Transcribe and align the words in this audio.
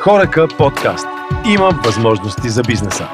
Хорека 0.00 0.48
подкаст. 0.58 1.06
Има 1.46 1.80
възможности 1.84 2.48
за 2.48 2.62
бизнеса. 2.62 3.08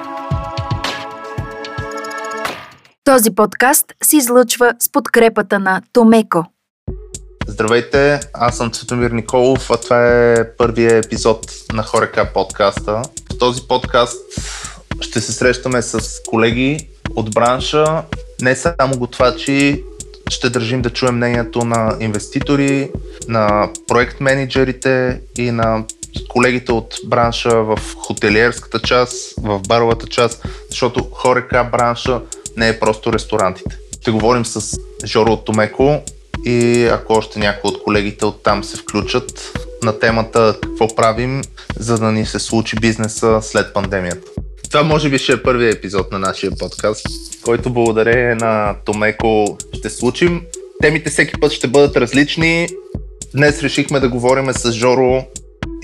Този 3.04 3.30
подкаст 3.34 3.86
се 4.02 4.16
излъчва 4.16 4.72
с 4.78 4.92
подкрепата 4.92 5.58
на 5.58 5.82
Томеко. 5.92 6.44
Здравейте, 7.46 8.20
аз 8.34 8.56
съм 8.56 8.70
Цветомир 8.70 9.10
Николов, 9.10 9.70
а 9.70 9.76
това 9.76 10.08
е 10.12 10.56
първият 10.56 11.06
епизод 11.06 11.46
на 11.72 11.82
Хорека 11.82 12.32
подкаста. 12.34 13.02
В 13.34 13.38
този 13.38 13.62
подкаст 13.68 14.22
ще 15.00 15.20
се 15.20 15.32
срещаме 15.32 15.82
с 15.82 16.20
колеги 16.28 16.88
от 17.16 17.34
бранша, 17.34 18.02
не 18.42 18.56
само 18.56 18.98
готвачи, 18.98 19.84
ще 20.30 20.50
държим 20.50 20.82
да 20.82 20.90
чуем 20.90 21.16
мнението 21.16 21.64
на 21.64 21.96
инвеститори, 22.00 22.90
на 23.28 23.68
проект 23.88 24.20
менеджерите 24.20 25.20
и 25.38 25.50
на 25.50 25.84
колегите 26.28 26.72
от 26.72 26.94
бранша 27.04 27.62
в 27.62 27.78
хотелиерската 27.96 28.78
част, 28.78 29.34
в 29.38 29.60
баровата 29.68 30.06
част, 30.06 30.46
защото 30.70 31.08
хорека 31.12 31.68
бранша 31.72 32.20
не 32.56 32.68
е 32.68 32.78
просто 32.80 33.12
ресторантите. 33.12 33.78
Ще 34.00 34.10
говорим 34.10 34.44
с 34.44 34.78
Жоро 35.04 35.32
от 35.32 35.44
Томеко 35.44 36.02
и 36.44 36.84
ако 36.84 37.12
още 37.12 37.38
някои 37.38 37.70
от 37.70 37.82
колегите 37.82 38.24
от 38.24 38.42
там 38.42 38.64
се 38.64 38.76
включат 38.76 39.52
на 39.82 39.98
темата 39.98 40.58
какво 40.62 40.96
правим, 40.96 41.42
за 41.76 41.98
да 41.98 42.12
ни 42.12 42.26
се 42.26 42.38
случи 42.38 42.76
бизнеса 42.80 43.38
след 43.42 43.74
пандемията. 43.74 44.30
Това 44.70 44.82
може 44.82 45.08
би 45.08 45.18
ще 45.18 45.32
е 45.32 45.42
първият 45.42 45.76
епизод 45.76 46.12
на 46.12 46.18
нашия 46.18 46.50
подкаст, 46.58 47.06
който 47.44 47.70
благодарение 47.70 48.34
на 48.34 48.76
Томеко 48.84 49.58
ще 49.72 49.90
случим. 49.90 50.42
Темите 50.82 51.10
всеки 51.10 51.40
път 51.40 51.52
ще 51.52 51.68
бъдат 51.68 51.96
различни. 51.96 52.68
Днес 53.34 53.62
решихме 53.62 54.00
да 54.00 54.08
говорим 54.08 54.52
с 54.52 54.72
Жоро 54.72 55.24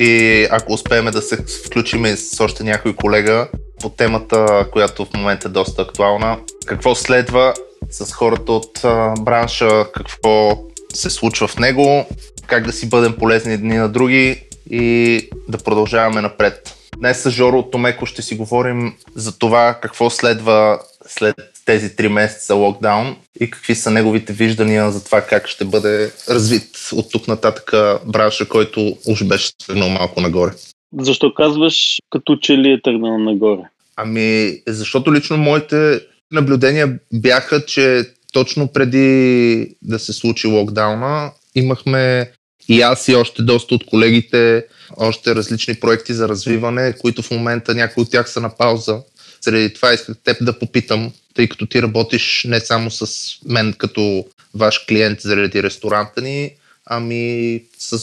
и 0.01 0.47
ако 0.51 0.73
успеем 0.73 1.05
да 1.05 1.23
се 1.23 1.37
включим 1.67 2.07
с 2.17 2.45
още 2.45 2.65
някой 2.65 2.97
колега 2.97 3.49
по 3.81 3.89
темата, 3.89 4.67
която 4.73 5.05
в 5.05 5.15
момента 5.15 5.49
е 5.49 5.51
доста 5.51 5.83
актуална. 5.83 6.39
Какво 6.67 6.95
следва 6.95 7.55
с 7.91 8.13
хората 8.13 8.53
от 8.53 8.81
бранша, 9.21 9.87
какво 9.93 10.59
се 10.95 11.11
случва 11.11 11.49
в 11.49 11.59
него, 11.59 12.07
как 12.47 12.67
да 12.67 12.73
си 12.73 12.89
бъдем 12.89 13.17
полезни 13.19 13.53
едни 13.53 13.77
на 13.77 13.89
други 13.89 14.43
и 14.71 15.29
да 15.49 15.59
продължаваме 15.59 16.21
напред. 16.21 16.75
Днес 16.97 17.23
с 17.23 17.31
Жоро 17.31 17.63
Томеко 17.63 18.07
ще 18.07 18.23
си 18.23 18.37
говорим 18.37 18.95
за 19.15 19.39
това 19.39 19.79
какво 19.83 20.11
следва 20.11 20.79
след 21.19 21.37
тези 21.65 21.97
три 21.97 22.09
месеца 22.09 22.55
локдаун 22.55 23.17
и 23.41 23.51
какви 23.51 23.75
са 23.75 23.91
неговите 23.91 24.33
виждания 24.33 24.91
за 24.91 25.05
това 25.05 25.21
как 25.21 25.49
ще 25.49 25.65
бъде 25.65 26.13
развит 26.29 26.89
от 26.93 27.13
тук 27.13 27.29
нататък 27.29 27.73
бранша, 28.07 28.49
който 28.49 28.97
уж 29.09 29.25
беше 29.25 29.51
тръгнал 29.67 29.89
малко 29.89 30.21
нагоре. 30.21 30.53
Защо 30.99 31.35
казваш 31.35 31.99
като 32.11 32.37
че 32.37 32.59
ли 32.59 32.73
е 32.73 32.83
тръгнал 32.83 33.19
нагоре? 33.19 33.63
Ами, 33.97 34.59
защото 34.67 35.15
лично 35.15 35.37
моите 35.37 36.01
наблюдения 36.33 36.99
бяха, 37.13 37.67
че 37.67 38.05
точно 38.33 38.73
преди 38.73 39.77
да 39.83 39.99
се 39.99 40.13
случи 40.13 40.47
локдауна, 40.47 41.31
имахме 41.55 42.31
и 42.69 42.83
аз 42.83 43.09
и 43.09 43.15
още 43.15 43.43
доста 43.43 43.75
от 43.75 43.87
колегите, 43.87 44.65
още 44.97 45.35
различни 45.35 45.75
проекти 45.75 46.15
за 46.15 46.29
развиване, 46.29 46.95
които 46.99 47.23
в 47.23 47.31
момента 47.31 47.75
някои 47.75 48.03
от 48.03 48.11
тях 48.11 48.31
са 48.31 48.41
на 48.41 48.57
пауза. 48.57 49.03
Заради 49.41 49.75
това 49.75 49.93
исках 49.93 50.17
теб 50.25 50.37
да 50.45 50.59
попитам, 50.59 51.13
тъй 51.35 51.49
като 51.49 51.67
ти 51.67 51.83
работиш 51.83 52.47
не 52.49 52.61
само 52.61 52.91
с 52.91 53.07
мен 53.47 53.75
като 53.79 54.25
ваш 54.55 54.79
клиент 54.89 55.21
заради 55.21 55.63
ресторанта 55.63 56.23
ни, 56.23 56.51
ами 56.87 57.63
с 57.79 57.99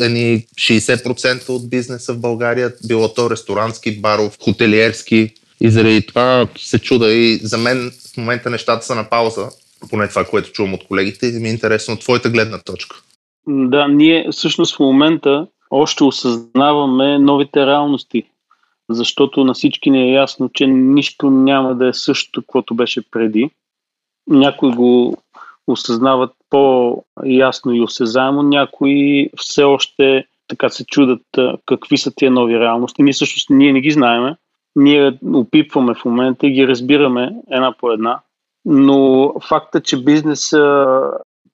едни 0.00 0.46
60% 0.54 1.48
от 1.48 1.70
бизнеса 1.70 2.14
в 2.14 2.20
България, 2.20 2.72
било 2.86 3.14
то 3.14 3.30
ресторантски, 3.30 4.00
баров, 4.00 4.38
хотелиерски. 4.42 5.30
И 5.60 5.70
заради 5.70 6.06
това 6.06 6.46
се 6.58 6.78
чуда 6.78 7.12
и 7.12 7.36
за 7.36 7.58
мен 7.58 7.92
в 8.14 8.16
момента 8.16 8.50
нещата 8.50 8.86
са 8.86 8.94
на 8.94 9.08
пауза, 9.10 9.48
поне 9.90 10.08
това, 10.08 10.24
което 10.24 10.52
чувам 10.52 10.74
от 10.74 10.86
колегите, 10.88 11.26
и 11.26 11.32
ми 11.32 11.48
е 11.48 11.52
интересно 11.52 11.96
твоята 11.96 12.30
гледна 12.30 12.58
точка. 12.58 12.96
Да, 13.48 13.88
ние 13.88 14.26
всъщност 14.32 14.76
в 14.76 14.80
момента 14.80 15.46
още 15.70 16.04
осъзнаваме 16.04 17.18
новите 17.18 17.66
реалности, 17.66 18.22
защото 18.90 19.44
на 19.44 19.54
всички 19.54 19.90
ни 19.90 20.02
е 20.02 20.12
ясно, 20.12 20.48
че 20.48 20.66
нищо 20.66 21.30
няма 21.30 21.74
да 21.74 21.88
е 21.88 21.92
също, 21.92 22.42
каквото 22.42 22.74
беше 22.74 23.10
преди. 23.10 23.50
Някои 24.26 24.74
го 24.74 25.16
осъзнават 25.66 26.32
по-ясно 26.50 27.72
и 27.72 27.82
осезаемо, 27.82 28.42
някои 28.42 29.30
все 29.36 29.64
още 29.64 30.26
така 30.48 30.68
се 30.68 30.86
чудат 30.86 31.22
какви 31.66 31.98
са 31.98 32.14
тия 32.14 32.30
нови 32.30 32.60
реалности. 32.60 33.02
Ние 33.02 33.12
всъщност 33.12 33.50
ние 33.50 33.72
не 33.72 33.80
ги 33.80 33.90
знаеме, 33.90 34.36
ние 34.76 35.18
опипваме 35.34 35.94
в 35.94 36.04
момента 36.04 36.46
и 36.46 36.52
ги 36.52 36.68
разбираме 36.68 37.30
една 37.50 37.72
по 37.72 37.90
една, 37.90 38.20
но 38.64 39.32
факта, 39.48 39.80
че 39.80 40.04
бизнес 40.04 40.52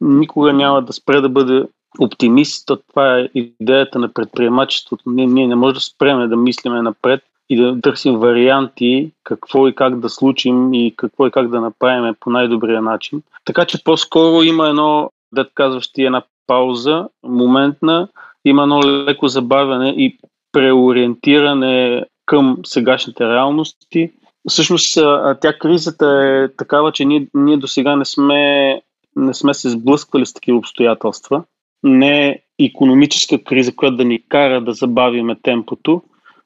никога 0.01 0.53
няма 0.53 0.83
да 0.83 0.93
спре 0.93 1.21
да 1.21 1.29
бъде 1.29 1.65
оптимист, 1.99 2.71
това 2.89 3.19
е 3.19 3.29
идеята 3.35 3.99
на 3.99 4.13
предприемачеството. 4.13 5.03
Ние, 5.07 5.27
ние 5.27 5.47
не 5.47 5.55
можем 5.55 5.75
да 5.75 5.81
спреме 5.81 6.29
да 6.29 6.37
мислиме 6.37 6.83
напред 6.83 7.21
и 7.51 7.57
да 7.57 7.81
търсим 7.81 8.19
варианти 8.19 9.11
какво 9.25 9.69
и 9.69 9.75
как 9.75 10.01
да 10.01 10.09
случим 10.09 10.75
и 10.75 10.95
какво 10.97 11.27
и 11.27 11.31
как 11.31 11.49
да 11.49 11.61
направим 11.61 12.15
по 12.21 12.31
най-добрия 12.31 12.83
начин. 12.83 13.23
Така 13.45 13.65
че 13.65 13.85
по-скоро 13.85 14.43
има 14.43 14.69
едно, 14.69 15.11
да 15.33 15.49
казваш 15.55 15.93
ти, 15.93 16.05
една 16.05 16.23
пауза, 16.47 17.09
моментна, 17.23 18.09
има 18.45 18.63
едно 18.63 18.81
леко 18.83 19.29
забавяне 19.29 19.89
и 19.89 20.19
преориентиране 20.53 22.05
към 22.27 22.59
сегашните 22.65 23.29
реалности. 23.29 24.11
Всъщност, 24.49 24.99
тя 25.41 25.59
кризата 25.59 26.07
е 26.07 26.57
такава, 26.57 26.93
че 26.93 27.05
ние, 27.05 27.27
ние 27.35 27.57
до 27.57 27.67
сега 27.67 27.97
не 27.97 28.05
сме, 28.05 28.83
не 29.17 29.35
сме 29.35 29.55
се 29.55 29.71
сблъсквали 29.71 30.27
с 30.27 30.35
такива 30.35 30.59
обстоятелства. 30.59 31.45
Не 31.83 32.29
е 32.29 32.39
економическа 32.67 33.45
криза, 33.45 33.77
която 33.77 33.97
да 33.97 34.05
ни 34.05 34.23
кара 34.29 34.65
да 34.65 34.73
забавиме 34.73 35.37
темпото, 35.43 36.03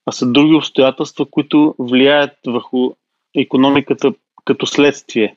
а 0.06 0.12
са 0.12 0.26
други 0.26 0.54
обстоятелства, 0.54 1.26
които 1.30 1.74
влияят 1.78 2.32
върху 2.46 2.90
економиката 3.34 4.12
като 4.44 4.66
следствие. 4.66 5.36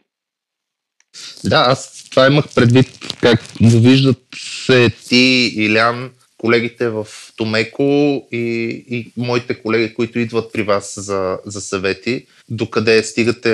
Да, 1.46 1.66
аз 1.68 2.08
това 2.10 2.28
имах 2.28 2.56
предвид, 2.56 2.88
как 3.22 3.44
виждат 3.62 4.24
се 4.38 4.90
ти, 4.90 5.54
Илян, 5.56 6.12
колегите 6.38 6.90
в 6.90 7.08
Томеко 7.38 7.84
и, 8.32 8.46
и 8.90 9.12
моите 9.18 9.62
колеги, 9.62 9.94
които 9.94 10.20
идват 10.20 10.54
при 10.54 10.64
вас 10.64 10.94
за, 10.98 11.40
за 11.46 11.62
съвети, 11.62 12.26
докъде 12.50 13.04
стигате 13.04 13.50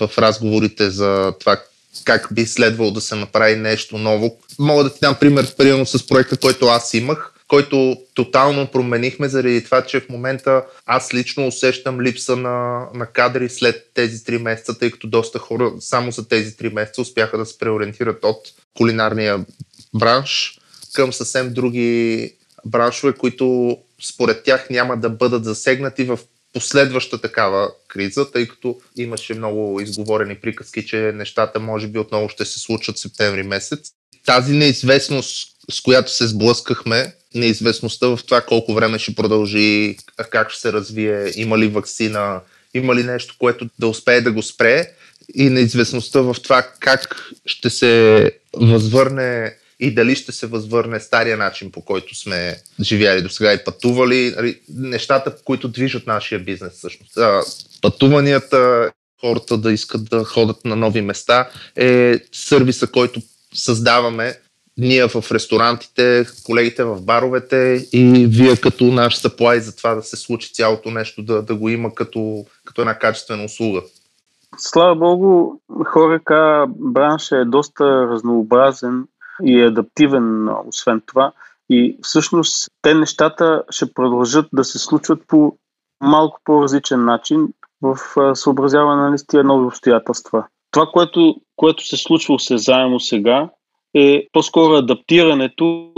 в 0.00 0.10
разговорите 0.18 0.90
за 0.90 1.34
това 1.40 1.56
как 2.04 2.28
би 2.32 2.46
следвало 2.46 2.90
да 2.90 3.00
се 3.00 3.14
направи 3.14 3.56
нещо 3.56 3.98
ново. 3.98 4.38
Мога 4.58 4.84
да 4.84 4.92
ти 4.92 4.98
дам 5.02 5.16
пример, 5.20 5.56
примерно 5.56 5.86
с 5.86 6.06
проекта, 6.06 6.36
който 6.36 6.66
аз 6.66 6.94
имах 6.94 7.34
който 7.48 7.96
тотално 8.14 8.66
променихме 8.66 9.28
заради 9.28 9.64
това, 9.64 9.82
че 9.82 10.00
в 10.00 10.08
момента 10.08 10.64
аз 10.86 11.14
лично 11.14 11.46
усещам 11.46 12.00
липса 12.00 12.36
на, 12.36 12.86
на 12.94 13.06
кадри 13.06 13.48
след 13.48 13.90
тези 13.94 14.24
три 14.24 14.38
месеца, 14.38 14.78
тъй 14.78 14.90
като 14.90 15.06
доста 15.06 15.38
хора 15.38 15.72
само 15.80 16.10
за 16.10 16.28
тези 16.28 16.56
три 16.56 16.68
месеца 16.68 17.02
успяха 17.02 17.38
да 17.38 17.46
се 17.46 17.58
преориентират 17.58 18.24
от 18.24 18.38
кулинарния 18.76 19.44
бранш 19.94 20.58
към 20.94 21.12
съвсем 21.12 21.52
други 21.52 22.32
браншове, 22.66 23.12
които 23.12 23.76
според 24.02 24.42
тях 24.44 24.70
няма 24.70 24.96
да 24.96 25.10
бъдат 25.10 25.44
засегнати 25.44 26.04
в 26.04 26.18
последваща 26.54 27.20
такава 27.20 27.70
криза, 27.88 28.30
тъй 28.30 28.48
като 28.48 28.80
имаше 28.96 29.34
много 29.34 29.80
изговорени 29.80 30.34
приказки, 30.34 30.86
че 30.86 30.96
нещата 30.96 31.60
може 31.60 31.86
би 31.86 31.98
отново 31.98 32.28
ще 32.28 32.44
се 32.44 32.58
случат 32.58 32.98
септември 32.98 33.42
месец. 33.42 33.90
Тази 34.26 34.52
неизвестност, 34.52 35.48
с 35.70 35.80
която 35.80 36.12
се 36.12 36.26
сблъскахме, 36.26 37.14
неизвестността 37.34 38.06
в 38.06 38.20
това 38.26 38.40
колко 38.40 38.74
време 38.74 38.98
ще 38.98 39.14
продължи, 39.14 39.96
как 40.30 40.50
ще 40.50 40.60
се 40.60 40.72
развие, 40.72 41.32
има 41.34 41.58
ли 41.58 41.68
вакцина, 41.68 42.40
има 42.74 42.94
ли 42.94 43.02
нещо, 43.02 43.34
което 43.38 43.68
да 43.78 43.88
успее 43.88 44.20
да 44.20 44.32
го 44.32 44.42
спре 44.42 44.90
и 45.34 45.50
неизвестността 45.50 46.20
в 46.20 46.36
това 46.42 46.62
как 46.80 47.30
ще 47.46 47.70
се 47.70 48.30
възвърне 48.52 49.56
и 49.84 49.94
дали 49.94 50.16
ще 50.16 50.32
се 50.32 50.46
възвърне 50.46 51.00
стария 51.00 51.36
начин, 51.36 51.70
по 51.72 51.80
който 51.80 52.14
сме 52.14 52.56
живяли 52.80 53.22
до 53.22 53.28
сега 53.28 53.52
и 53.52 53.64
пътували. 53.64 54.34
Нали, 54.36 54.60
нещата, 54.68 55.36
които 55.44 55.68
движат 55.68 56.06
нашия 56.06 56.38
бизнес 56.38 56.72
всъщност. 56.72 57.18
Пътуванията, 57.82 58.90
хората 59.20 59.58
да 59.58 59.72
искат 59.72 60.04
да 60.04 60.24
ходят 60.24 60.64
на 60.64 60.76
нови 60.76 61.02
места 61.02 61.48
е 61.76 62.18
сервиса, 62.32 62.86
който 62.86 63.20
създаваме 63.54 64.38
ние 64.76 65.06
в 65.06 65.32
ресторантите, 65.32 66.26
колегите 66.44 66.84
в 66.84 67.02
баровете 67.02 67.88
и 67.92 68.26
вие 68.30 68.56
като 68.56 68.84
наш 68.84 69.16
съплай 69.16 69.60
за 69.60 69.76
това 69.76 69.94
да 69.94 70.02
се 70.02 70.16
случи 70.16 70.52
цялото 70.52 70.90
нещо, 70.90 71.22
да, 71.22 71.42
да 71.42 71.54
го 71.54 71.68
има 71.68 71.94
като, 71.94 72.44
като 72.64 72.80
една 72.80 72.98
качествена 72.98 73.44
услуга. 73.44 73.82
Слава 74.58 74.96
Богу, 74.96 75.52
хора, 75.86 76.20
бранша 76.68 77.36
е 77.36 77.44
доста 77.44 77.84
разнообразен 77.84 79.04
и 79.42 79.62
адаптивен, 79.62 80.48
освен 80.66 81.02
това. 81.06 81.32
И 81.70 81.98
всъщност 82.02 82.70
те 82.82 82.94
нещата 82.94 83.62
ще 83.70 83.92
продължат 83.92 84.46
да 84.52 84.64
се 84.64 84.78
случват 84.78 85.22
по 85.28 85.56
малко 86.02 86.40
по-различен 86.44 87.04
начин 87.04 87.48
в 87.82 87.98
съобразяване 88.34 89.10
на 89.10 89.16
тия 89.28 89.44
нови 89.44 89.66
обстоятелства. 89.66 90.44
Това, 90.70 90.86
което, 90.86 91.36
което 91.56 91.86
се 91.86 91.96
случва 91.96 92.34
осезаемо 92.34 93.00
сега, 93.00 93.50
е 93.94 94.26
по-скоро 94.32 94.74
адаптирането 94.74 95.92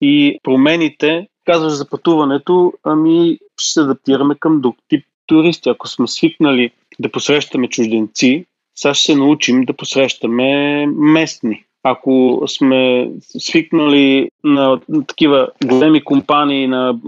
и 0.00 0.38
промените. 0.42 1.28
Казваш 1.44 1.72
за 1.72 1.88
пътуването, 1.88 2.72
ами 2.84 3.38
ще 3.56 3.72
се 3.72 3.80
адаптираме 3.80 4.34
към 4.34 4.60
друг 4.60 4.76
тип 4.88 5.04
туристи. 5.26 5.68
Ако 5.68 5.88
сме 5.88 6.08
свикнали 6.08 6.70
да 6.98 7.12
посрещаме 7.12 7.68
чужденци, 7.68 8.46
сега 8.74 8.94
ще 8.94 9.12
се 9.12 9.18
научим 9.18 9.64
да 9.64 9.76
посрещаме 9.76 10.86
местни. 10.86 11.64
Ако 11.82 12.42
сме 12.46 13.10
свикнали 13.20 14.30
на 14.44 14.80
такива 15.08 15.48
големи 15.66 16.04
компании, 16.04 16.66
на, 16.66 16.98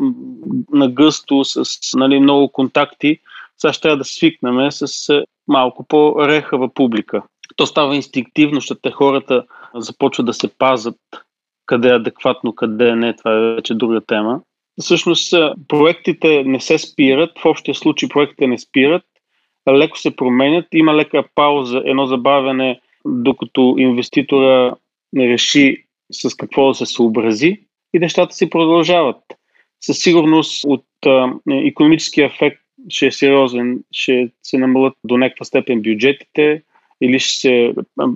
на 0.73 0.89
гъсто, 0.89 1.45
с 1.45 1.67
нали, 1.97 2.21
много 2.21 2.49
контакти, 2.49 3.19
сега 3.59 3.73
ще 3.73 3.83
трябва 3.83 3.97
да 3.97 4.05
свикнем 4.05 4.71
с 4.71 5.09
малко 5.49 5.85
по-рехава 5.85 6.75
публика. 6.75 7.23
То 7.57 7.67
става 7.67 7.97
инстинктивно, 7.97 8.55
защото 8.55 8.91
хората 8.91 9.45
започват 9.75 10.27
да 10.27 10.33
се 10.33 10.49
пазат 10.59 10.97
къде 11.67 11.89
е 11.89 11.97
адекватно, 11.97 12.55
къде 12.55 12.97
не, 12.97 13.17
това 13.17 13.33
е 13.33 13.55
вече 13.55 13.75
друга 13.75 14.01
тема. 14.01 14.41
Всъщност 14.81 15.35
проектите 15.69 16.43
не 16.47 16.61
се 16.61 16.79
спират, 16.79 17.31
в 17.39 17.45
общия 17.45 17.75
случай 17.75 18.09
проектите 18.09 18.47
не 18.47 18.59
спират, 18.59 19.03
леко 19.71 19.99
се 19.99 20.17
променят, 20.17 20.67
има 20.73 20.95
лека 20.95 21.25
пауза, 21.35 21.83
едно 21.85 22.07
забавяне, 22.07 22.81
докато 23.05 23.75
инвеститора 23.79 24.75
реши 25.17 25.85
с 26.13 26.35
какво 26.35 26.69
да 26.69 26.75
се 26.75 26.87
съобрази 26.87 27.61
и 27.95 27.99
нещата 27.99 28.35
си 28.35 28.51
продължават. 28.51 29.23
Със 29.81 29.99
сигурност 29.99 30.65
от 30.65 30.85
а, 31.07 31.33
економическия 31.51 32.27
ефект 32.27 32.61
ще 32.89 33.07
е 33.07 33.13
сериозен, 33.13 33.85
ще 33.93 34.31
се 34.43 34.59
намалят 34.59 34.95
до 35.05 35.17
някаква 35.17 35.45
степен 35.45 35.83
бюджетите 35.83 36.63
или 37.03 37.19
ще 37.19 37.37
се 37.41 37.75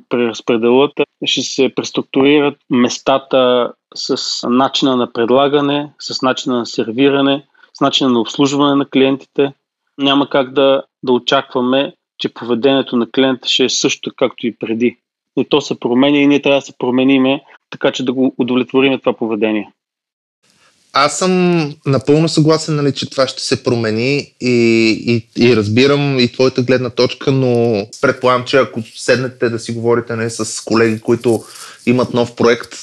преразпределят, 0.09 0.93
ще 1.25 1.43
се 1.43 1.75
преструктурират 1.75 2.57
местата 2.71 3.73
с 3.95 4.17
начина 4.49 4.97
на 4.97 5.13
предлагане, 5.13 5.93
с 5.99 6.23
начина 6.23 6.59
на 6.59 6.67
сервиране, 6.67 7.47
с 7.75 7.81
начина 7.81 8.11
на 8.11 8.21
обслужване 8.21 8.75
на 8.75 8.89
клиентите. 8.89 9.53
Няма 9.99 10.31
как 10.31 10.53
да, 10.53 10.83
да 11.03 11.13
очакваме, 11.13 11.93
че 12.19 12.35
поведението 12.35 12.97
на 12.97 13.11
клиента 13.11 13.49
ще 13.49 13.65
е 13.65 13.69
също 13.69 14.11
както 14.17 14.47
и 14.47 14.57
преди. 14.57 14.97
Но 15.37 15.45
то 15.45 15.61
се 15.61 15.81
променя 15.81 16.19
и 16.19 16.27
ние 16.27 16.43
трябва 16.43 16.61
да 16.61 16.67
се 16.67 16.79
промениме, 16.79 17.41
така 17.71 17.93
че 17.93 18.05
да 18.05 18.13
го 18.13 18.35
удовлетворим 18.39 18.99
това 18.99 19.13
поведение. 19.13 19.73
Аз 20.99 21.19
съм 21.19 21.75
напълно 21.87 22.29
съгласен, 22.29 22.77
нали, 22.77 22.93
че 22.93 23.11
това 23.11 23.29
ще 23.29 23.43
се 23.43 23.63
промени 23.63 24.35
и, 24.41 24.89
и, 25.07 25.45
и 25.45 25.57
разбирам 25.57 26.19
и 26.19 26.33
твоята 26.33 26.63
гледна 26.63 26.91
точка, 26.91 27.33
но 27.33 27.87
предполагам, 28.01 28.45
че 28.45 28.57
ако 28.57 28.83
седнете 28.95 29.49
да 29.49 29.59
си 29.59 29.73
говорите 29.73 30.17
не, 30.17 30.31
с 30.31 30.65
колеги, 30.65 31.01
които 31.01 31.45
имат 31.87 32.15
нов 32.15 32.37
проект, 32.37 32.75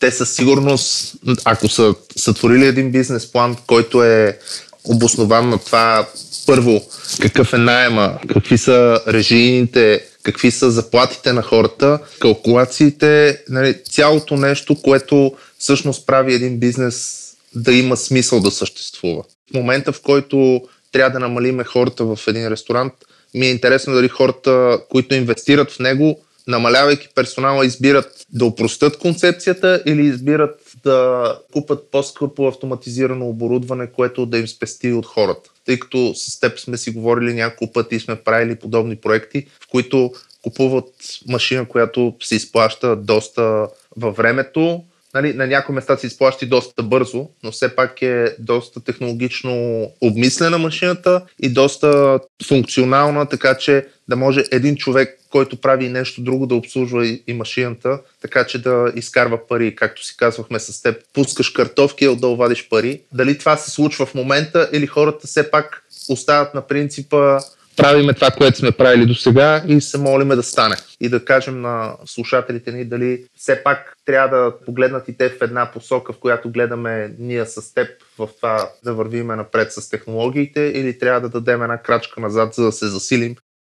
те 0.00 0.10
със 0.10 0.34
сигурност, 0.34 1.14
ако 1.44 1.68
са 1.68 1.94
сътворили 2.16 2.66
един 2.66 2.92
бизнес 2.92 3.32
план, 3.32 3.56
който 3.66 4.04
е 4.04 4.38
обоснован 4.84 5.48
на 5.48 5.58
това 5.58 6.06
първо, 6.46 6.82
какъв 7.20 7.52
е 7.52 7.58
найема, 7.58 8.18
какви 8.28 8.58
са 8.58 9.00
режийните, 9.08 10.04
какви 10.22 10.50
са 10.50 10.70
заплатите 10.70 11.32
на 11.32 11.42
хората, 11.42 11.98
калкулациите, 12.18 13.42
нали, 13.48 13.82
цялото 13.90 14.36
нещо, 14.36 14.82
което 14.82 15.32
всъщност 15.58 16.06
прави 16.06 16.34
един 16.34 16.58
бизнес 16.58 17.26
да 17.54 17.72
има 17.72 17.96
смисъл 17.96 18.40
да 18.40 18.50
съществува. 18.50 19.22
В 19.50 19.54
момента, 19.54 19.92
в 19.92 20.00
който 20.02 20.62
трябва 20.92 21.10
да 21.10 21.18
намалиме 21.18 21.64
хората 21.64 22.04
в 22.04 22.18
един 22.28 22.48
ресторант, 22.48 22.92
ми 23.34 23.46
е 23.46 23.50
интересно 23.50 23.94
дали 23.94 24.08
хората, 24.08 24.80
които 24.90 25.14
инвестират 25.14 25.70
в 25.70 25.78
него, 25.78 26.20
намалявайки 26.46 27.08
персонала, 27.14 27.66
избират 27.66 28.26
да 28.30 28.44
упростят 28.44 28.98
концепцията 28.98 29.82
или 29.86 30.06
избират 30.06 30.60
да 30.84 31.38
купат 31.52 31.90
по-скъпо 31.90 32.46
автоматизирано 32.46 33.28
оборудване, 33.28 33.92
което 33.92 34.26
да 34.26 34.38
им 34.38 34.48
спести 34.48 34.92
от 34.92 35.06
хората. 35.06 35.50
Тъй 35.66 35.78
като 35.78 36.14
с 36.14 36.40
теб 36.40 36.58
сме 36.58 36.76
си 36.76 36.90
говорили 36.90 37.34
няколко 37.34 37.72
пъти 37.72 37.94
и 37.94 38.00
сме 38.00 38.16
правили 38.16 38.56
подобни 38.56 38.96
проекти, 38.96 39.46
в 39.60 39.68
които 39.70 40.12
купуват 40.42 40.94
машина, 41.28 41.68
която 41.68 42.14
се 42.22 42.36
изплаща 42.36 42.96
доста 42.96 43.68
във 43.96 44.16
времето, 44.16 44.84
нали, 45.16 45.32
на 45.32 45.46
някои 45.46 45.74
места 45.74 45.96
се 45.96 46.06
изплаща 46.06 46.46
доста 46.46 46.82
бързо, 46.82 47.28
но 47.42 47.50
все 47.52 47.76
пак 47.76 48.02
е 48.02 48.36
доста 48.38 48.84
технологично 48.84 49.82
обмислена 50.00 50.58
машината 50.58 51.22
и 51.42 51.48
доста 51.48 52.20
функционална, 52.46 53.26
така 53.26 53.54
че 53.54 53.86
да 54.08 54.16
може 54.16 54.44
един 54.52 54.76
човек, 54.76 55.18
който 55.30 55.60
прави 55.60 55.88
нещо 55.88 56.22
друго, 56.22 56.46
да 56.46 56.54
обслужва 56.54 57.06
и, 57.06 57.22
и 57.26 57.34
машината, 57.34 58.00
така 58.22 58.46
че 58.46 58.62
да 58.62 58.92
изкарва 58.94 59.46
пари, 59.46 59.74
както 59.76 60.04
си 60.04 60.16
казвахме 60.16 60.58
с 60.58 60.82
теб. 60.82 61.02
Пускаш 61.12 61.50
картовки 61.50 62.04
и 62.04 62.08
отдолу 62.08 62.36
вадиш 62.36 62.68
пари. 62.68 63.00
Дали 63.12 63.38
това 63.38 63.56
се 63.56 63.70
случва 63.70 64.06
в 64.06 64.14
момента 64.14 64.70
или 64.72 64.86
хората 64.86 65.26
все 65.26 65.50
пак 65.50 65.84
остават 66.08 66.54
на 66.54 66.66
принципа 66.66 67.38
правиме 67.76 68.14
това, 68.14 68.30
което 68.30 68.58
сме 68.58 68.72
правили 68.72 69.06
до 69.06 69.14
сега 69.14 69.62
и 69.68 69.80
се 69.80 69.98
молиме 69.98 70.36
да 70.36 70.42
стане. 70.42 70.76
И 71.00 71.08
да 71.08 71.24
кажем 71.24 71.60
на 71.60 71.96
слушателите 72.04 72.72
ни 72.72 72.84
дали 72.84 73.24
все 73.36 73.62
пак 73.62 73.96
трябва 74.04 74.36
да 74.36 74.64
погледнат 74.66 75.08
и 75.08 75.16
те 75.16 75.28
в 75.28 75.42
една 75.42 75.70
посока, 75.72 76.12
в 76.12 76.18
която 76.18 76.50
гледаме 76.50 77.14
ние 77.18 77.46
с 77.46 77.74
теб 77.74 77.88
в 78.18 78.28
това 78.36 78.70
да 78.84 78.94
вървиме 78.94 79.36
напред 79.36 79.72
с 79.72 79.90
технологиите 79.90 80.60
или 80.60 80.98
трябва 80.98 81.20
да 81.20 81.28
дадем 81.28 81.62
една 81.62 81.78
крачка 81.78 82.20
назад, 82.20 82.54
за 82.54 82.64
да 82.64 82.72
се 82.72 82.86
засилим. 82.86 83.34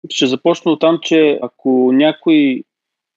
Ще 0.10 0.28
започна 0.28 0.72
от 0.72 0.80
там, 0.80 1.00
че 1.02 1.40
ако 1.42 1.92
някой 1.94 2.64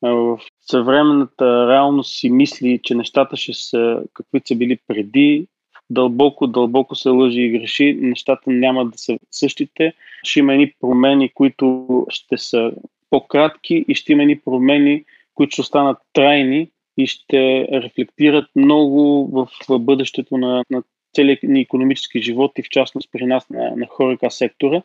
в 0.03 0.39
съвременната 0.71 1.69
реалност 1.69 2.19
си 2.19 2.31
мисли, 2.31 2.81
че 2.83 2.95
нещата 2.95 3.37
ще 3.37 3.55
са 3.55 4.03
каквито 4.15 4.49
са 4.49 4.55
били 4.55 4.79
преди, 4.89 5.47
дълбоко, 5.95 6.47
дълбоко 6.47 6.95
се 6.95 7.09
лъжи 7.09 7.41
и 7.41 7.59
греши, 7.59 7.99
нещата 8.01 8.51
няма 8.51 8.85
да 8.85 8.99
са 8.99 9.19
същите. 9.31 9.93
Ще 10.23 10.39
има 10.39 10.53
едни 10.53 10.73
промени, 10.81 11.29
които 11.29 11.87
ще 12.09 12.39
са 12.39 12.73
по-кратки 13.11 13.85
и 13.89 13.95
ще 13.95 14.13
има 14.13 14.23
едни 14.23 14.41
промени, 14.41 15.05
които 15.35 15.53
ще 15.53 15.61
останат 15.61 15.99
трайни 16.13 16.69
и 16.99 17.07
ще 17.07 17.69
рефлектират 17.73 18.45
много 18.57 19.27
в 19.33 19.79
бъдещето 19.79 20.37
на, 20.37 20.65
на 20.71 20.83
целият 21.15 21.43
ни 21.43 21.61
економически 21.61 22.23
живот 22.23 22.53
и 22.59 22.63
в 22.63 22.69
частност 22.69 23.09
при 23.13 23.27
нас 23.27 23.51
на, 23.51 23.73
на 23.77 23.87
хорика 23.87 24.31
сектора. 24.31 24.83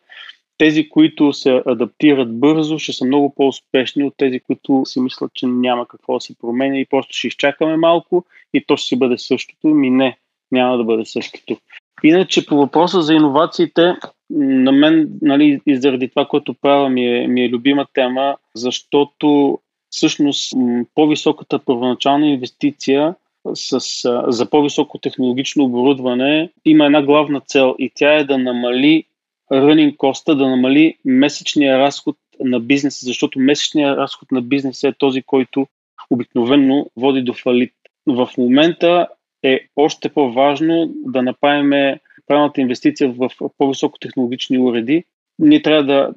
Тези, 0.58 0.90
които 0.90 1.34
се 1.34 1.62
адаптират 1.66 2.40
бързо, 2.40 2.80
ще 2.80 2.94
са 2.94 3.06
много 3.06 3.36
по-успешни 3.36 4.04
от 4.04 4.14
тези, 4.18 4.40
които 4.40 4.82
си 4.86 5.00
мислят, 5.00 5.34
че 5.34 5.48
няма 5.48 5.88
какво 5.88 6.14
да 6.14 6.22
се 6.22 6.38
променя 6.38 6.78
и 6.78 6.86
просто 6.86 7.18
ще 7.18 7.28
изчакаме 7.28 7.78
малко 7.78 8.26
и 8.54 8.66
то 8.66 8.78
ще 8.78 8.88
си 8.88 9.00
бъде 9.00 9.18
същото. 9.18 9.68
Ми 9.68 9.90
не, 9.90 10.18
няма 10.52 10.78
да 10.78 10.84
бъде 10.84 11.06
същото. 11.06 11.58
Иначе 12.04 12.46
по 12.46 12.58
въпроса 12.58 13.02
за 13.02 13.14
иновациите, 13.14 13.96
на 14.30 14.72
мен, 14.72 15.10
нали, 15.22 15.62
и 15.66 15.78
заради 15.78 16.10
това, 16.10 16.26
което 16.26 16.54
правя, 16.54 16.90
ми 16.90 17.18
е, 17.18 17.28
ми 17.28 17.44
е 17.44 17.50
любима 17.50 17.86
тема, 17.94 18.36
защото 18.56 19.60
всъщност 19.90 20.54
по-високата 20.96 21.60
първоначална 21.60 22.28
инвестиция 22.28 23.16
с, 23.54 23.80
за 24.28 24.50
по-високо 24.50 24.98
технологично 24.98 25.64
оборудване 25.64 26.50
има 26.66 26.86
една 26.86 27.02
главна 27.02 27.42
цел 27.42 27.76
и 27.80 27.92
тя 27.96 28.14
е 28.14 28.24
да 28.24 28.38
намали 28.38 29.04
running 29.52 29.98
коста, 29.98 30.36
да 30.36 30.48
намали 30.48 30.98
месечния 31.06 31.80
разход 31.80 32.16
на 32.40 32.60
бизнеса, 32.60 33.06
защото 33.06 33.40
месечният 33.40 33.98
разход 33.98 34.32
на 34.32 34.42
бизнеса 34.42 34.88
е 34.88 34.94
този, 34.98 35.22
който 35.22 35.68
обикновенно 36.10 36.92
води 36.96 37.22
до 37.22 37.34
фалит. 37.34 37.74
В 38.08 38.30
момента 38.38 39.08
е 39.44 39.68
още 39.76 40.10
по-важно 40.10 40.94
да 40.96 41.22
направим 41.22 41.98
правилната 42.28 42.62
инвестиция 42.62 43.12
в 43.12 43.30
по-високотехнологични 43.58 44.60
уреди. 44.60 45.04
Ние 45.40 45.62
трябва 45.62 45.84
да 45.84 46.14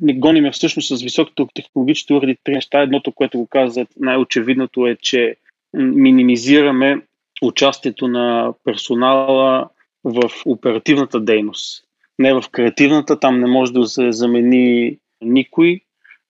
не 0.00 0.14
гоним 0.14 0.52
всъщност 0.52 0.98
с 0.98 1.02
високите 1.02 1.44
технологични 1.54 2.16
уреди 2.16 2.36
три 2.44 2.54
неща. 2.54 2.82
Едното, 2.82 3.12
което 3.12 3.38
го 3.38 3.46
казват 3.46 3.88
най-очевидното 3.96 4.86
е, 4.86 4.96
че 4.96 5.36
минимизираме 5.74 7.00
участието 7.42 8.08
на 8.08 8.54
персонала 8.64 9.68
в 10.04 10.30
оперативната 10.46 11.20
дейност. 11.20 11.84
Не 12.18 12.34
в 12.34 12.44
креативната, 12.52 13.20
там 13.20 13.40
не 13.40 13.46
може 13.46 13.72
да 13.72 13.86
се 13.86 14.12
замени 14.12 14.98
никой, 15.20 15.80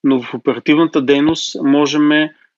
но 0.04 0.22
в 0.22 0.34
оперативната 0.34 1.02
дейност 1.02 1.56
можем 1.62 2.08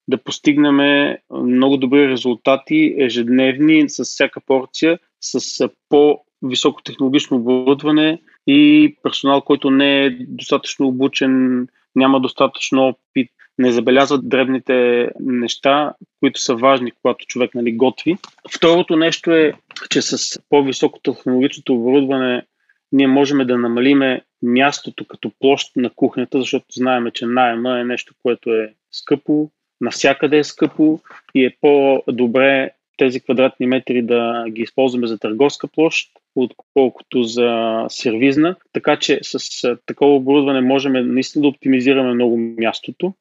да 0.09 0.19
постигнем 0.19 1.17
много 1.31 1.77
добри 1.77 2.09
резултати 2.09 2.95
ежедневни 2.99 3.89
с 3.89 4.05
всяка 4.05 4.41
порция, 4.41 4.99
с 5.21 5.69
по-високо 5.89 6.83
технологично 6.83 7.37
оборудване 7.37 8.21
и 8.47 8.95
персонал, 9.03 9.41
който 9.41 9.71
не 9.71 10.05
е 10.05 10.11
достатъчно 10.11 10.89
обучен, 10.89 11.67
няма 11.97 12.21
достатъчно 12.21 12.83
опит, 12.89 13.31
не 13.59 13.73
забелязват 13.73 14.29
дребните 14.29 15.09
неща, 15.21 15.95
които 16.21 16.41
са 16.41 16.55
важни, 16.55 16.93
когато 17.03 17.27
човек 17.27 17.55
нали, 17.55 17.73
готви. 17.73 18.17
Второто 18.55 18.97
нещо 18.97 19.31
е, 19.31 19.53
че 19.91 20.03
с 20.03 20.43
по-високо 20.49 20.99
технологичното 20.99 21.75
оборудване 21.75 22.43
ние 22.93 23.07
можем 23.07 23.47
да 23.47 23.59
намалиме 23.59 24.23
мястото 24.43 25.05
като 25.05 25.33
площ 25.41 25.77
на 25.77 25.91
кухнята, 25.91 26.39
защото 26.39 26.67
знаем, 26.73 27.07
че 27.15 27.27
найема 27.27 27.81
е 27.81 27.85
нещо, 27.85 28.15
което 28.23 28.51
е 28.51 28.75
скъпо, 28.93 29.51
навсякъде 29.83 30.39
е 30.39 30.45
скъпо 30.45 31.01
и 31.35 31.45
е 31.45 31.57
по-добре 31.61 32.71
тези 32.97 33.21
квадратни 33.21 33.67
метри 33.67 34.03
да 34.03 34.45
ги 34.49 34.63
използваме 34.63 35.07
за 35.07 35.19
търговска 35.19 35.69
площ, 35.69 36.11
отколкото 36.37 37.23
за 37.23 37.85
сервизна. 37.89 38.57
Така 38.73 38.97
че 38.97 39.19
с 39.23 39.77
такова 39.87 40.15
оборудване 40.15 40.61
можем 40.61 41.15
наистина 41.15 41.43
да 41.43 41.49
оптимизираме 41.49 42.15
много 42.15 42.37
мястото. 42.37 43.15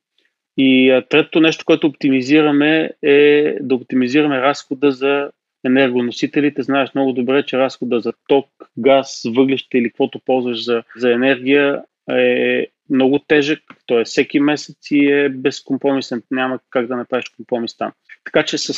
И 0.58 1.02
третото 1.10 1.40
нещо, 1.40 1.66
което 1.66 1.88
оптимизираме 1.88 2.92
е 3.02 3.56
да 3.62 3.76
оптимизираме 3.76 4.42
разхода 4.42 4.92
за 4.92 5.30
енергоносителите. 5.66 6.64
Знаеш 6.64 6.90
много 6.96 7.14
добре, 7.14 7.46
че 7.46 7.58
разхода 7.58 8.00
за 8.00 8.14
ток, 8.28 8.48
газ, 8.78 9.22
въглища 9.26 9.78
или 9.78 9.90
каквото 9.90 10.20
ползваш 10.26 10.64
за, 10.64 10.84
за 10.98 11.12
енергия 11.12 11.84
е 12.12 12.68
много 12.92 13.20
тежък, 13.20 13.60
т.е. 13.88 14.04
всеки 14.04 14.40
месец 14.40 14.92
и 14.92 15.12
е 15.12 15.30
безкомпромисен, 15.30 16.24
няма 16.32 16.60
как 16.70 16.88
да 16.88 16.96
направиш 16.96 17.30
компромис 17.30 17.78
там. 17.78 17.92
Така 18.24 18.44
че 18.44 18.58
с 18.58 18.74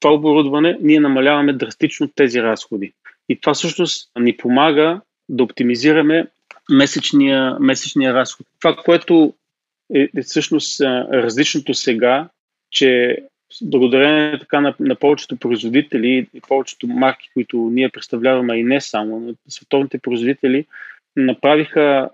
това 0.00 0.14
оборудване 0.14 0.78
ние 0.80 1.00
намаляваме 1.00 1.52
драстично 1.52 2.08
тези 2.14 2.42
разходи. 2.42 2.92
И 3.28 3.40
това 3.40 3.54
всъщност 3.54 4.10
ни 4.18 4.36
помага 4.36 5.00
да 5.28 5.42
оптимизираме 5.42 6.26
месечния, 6.70 7.56
месечния 7.60 8.14
разход. 8.14 8.46
Това, 8.60 8.76
което 8.76 9.34
е, 9.94 10.08
е 10.16 10.22
всъщност 10.22 10.80
различното 10.80 11.74
сега, 11.74 12.28
че 12.70 13.18
благодарение 13.62 14.38
така 14.38 14.60
на, 14.60 14.74
на 14.80 14.94
повечето 14.94 15.36
производители 15.36 16.28
и 16.34 16.40
повечето 16.40 16.86
марки, 16.86 17.30
които 17.34 17.56
ние 17.72 17.88
представляваме 17.88 18.56
и 18.56 18.64
не 18.64 18.80
само, 18.80 19.20
но 19.20 19.34
световните 19.48 19.98
производители 19.98 20.66
направиха 21.16 22.10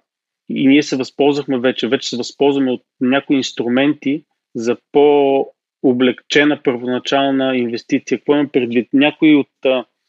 и 0.48 0.66
ние 0.66 0.82
се 0.82 0.96
възползвахме 0.96 1.58
вече, 1.58 1.88
вече 1.88 2.08
се 2.08 2.16
възползваме 2.16 2.70
от 2.70 2.82
някои 3.00 3.36
инструменти 3.36 4.24
за 4.54 4.76
по-облегчена 4.92 6.60
първоначална 6.64 7.56
инвестиция. 7.56 8.18
Какво 8.18 8.34
имам 8.34 8.48
предвид? 8.48 8.88
Някои 8.92 9.34
от 9.34 9.48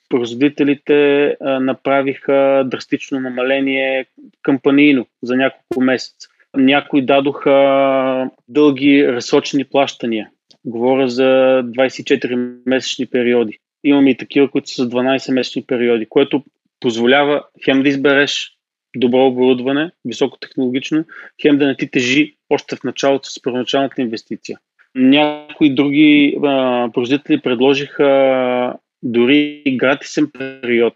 производителите 0.10 1.36
направиха 1.42 2.64
драстично 2.66 3.20
намаление 3.20 4.06
кампанийно 4.42 5.06
за 5.24 5.36
няколко 5.36 5.82
месеца. 5.82 6.28
Някои 6.58 7.06
дадоха 7.06 8.30
дълги 8.48 9.08
разсочени 9.08 9.66
плащания. 9.66 10.30
Говоря 10.66 11.08
за 11.08 11.24
24-месечни 11.66 13.10
периоди. 13.10 13.60
Имаме 13.84 14.10
и 14.10 14.18
такива, 14.18 14.52
които 14.52 14.70
са 14.70 14.90
12-месечни 14.90 15.66
периоди, 15.66 16.06
което 16.10 16.44
позволява 16.80 17.44
хем 17.66 17.84
да 17.84 17.90
избереш 17.90 18.53
добро 18.96 19.28
оборудване, 19.28 19.92
високотехнологично, 20.06 21.06
хем 21.42 21.58
да 21.58 21.68
не 21.68 21.78
ти 21.78 21.92
тежи 21.92 22.36
още 22.50 22.76
в 22.76 22.84
началото 22.84 23.30
с 23.30 23.42
първоначалната 23.42 24.02
инвестиция. 24.02 24.60
Някои 24.96 25.76
други 25.76 26.38
а, 26.44 26.90
производители 26.94 27.42
предложиха 27.42 28.74
дори 29.04 29.64
гратисен 29.68 30.32
период. 30.62 30.94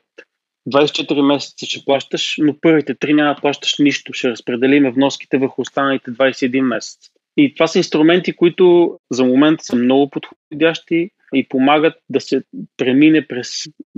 24 0.70 1.22
месеца 1.22 1.66
ще 1.66 1.86
плащаш, 1.86 2.36
но 2.38 2.56
първите 2.62 2.96
3 2.96 3.14
няма 3.14 3.36
да 3.36 3.42
плащаш 3.42 3.76
нищо. 3.80 4.14
Ще 4.14 4.30
разпределиме 4.30 4.92
вноските 4.92 5.38
върху 5.38 5.62
останалите 5.62 6.12
21 6.12 6.62
месеца. 6.62 7.10
И 7.38 7.54
това 7.54 7.68
са 7.68 7.80
инструменти, 7.80 8.36
които 8.36 8.98
за 9.12 9.26
момента 9.26 9.64
са 9.64 9.76
много 9.76 10.10
подходящи 10.10 11.10
и 11.34 11.48
помагат 11.48 11.94
да 12.10 12.22
се 12.22 12.44
премине 12.78 13.28
през 13.28 13.50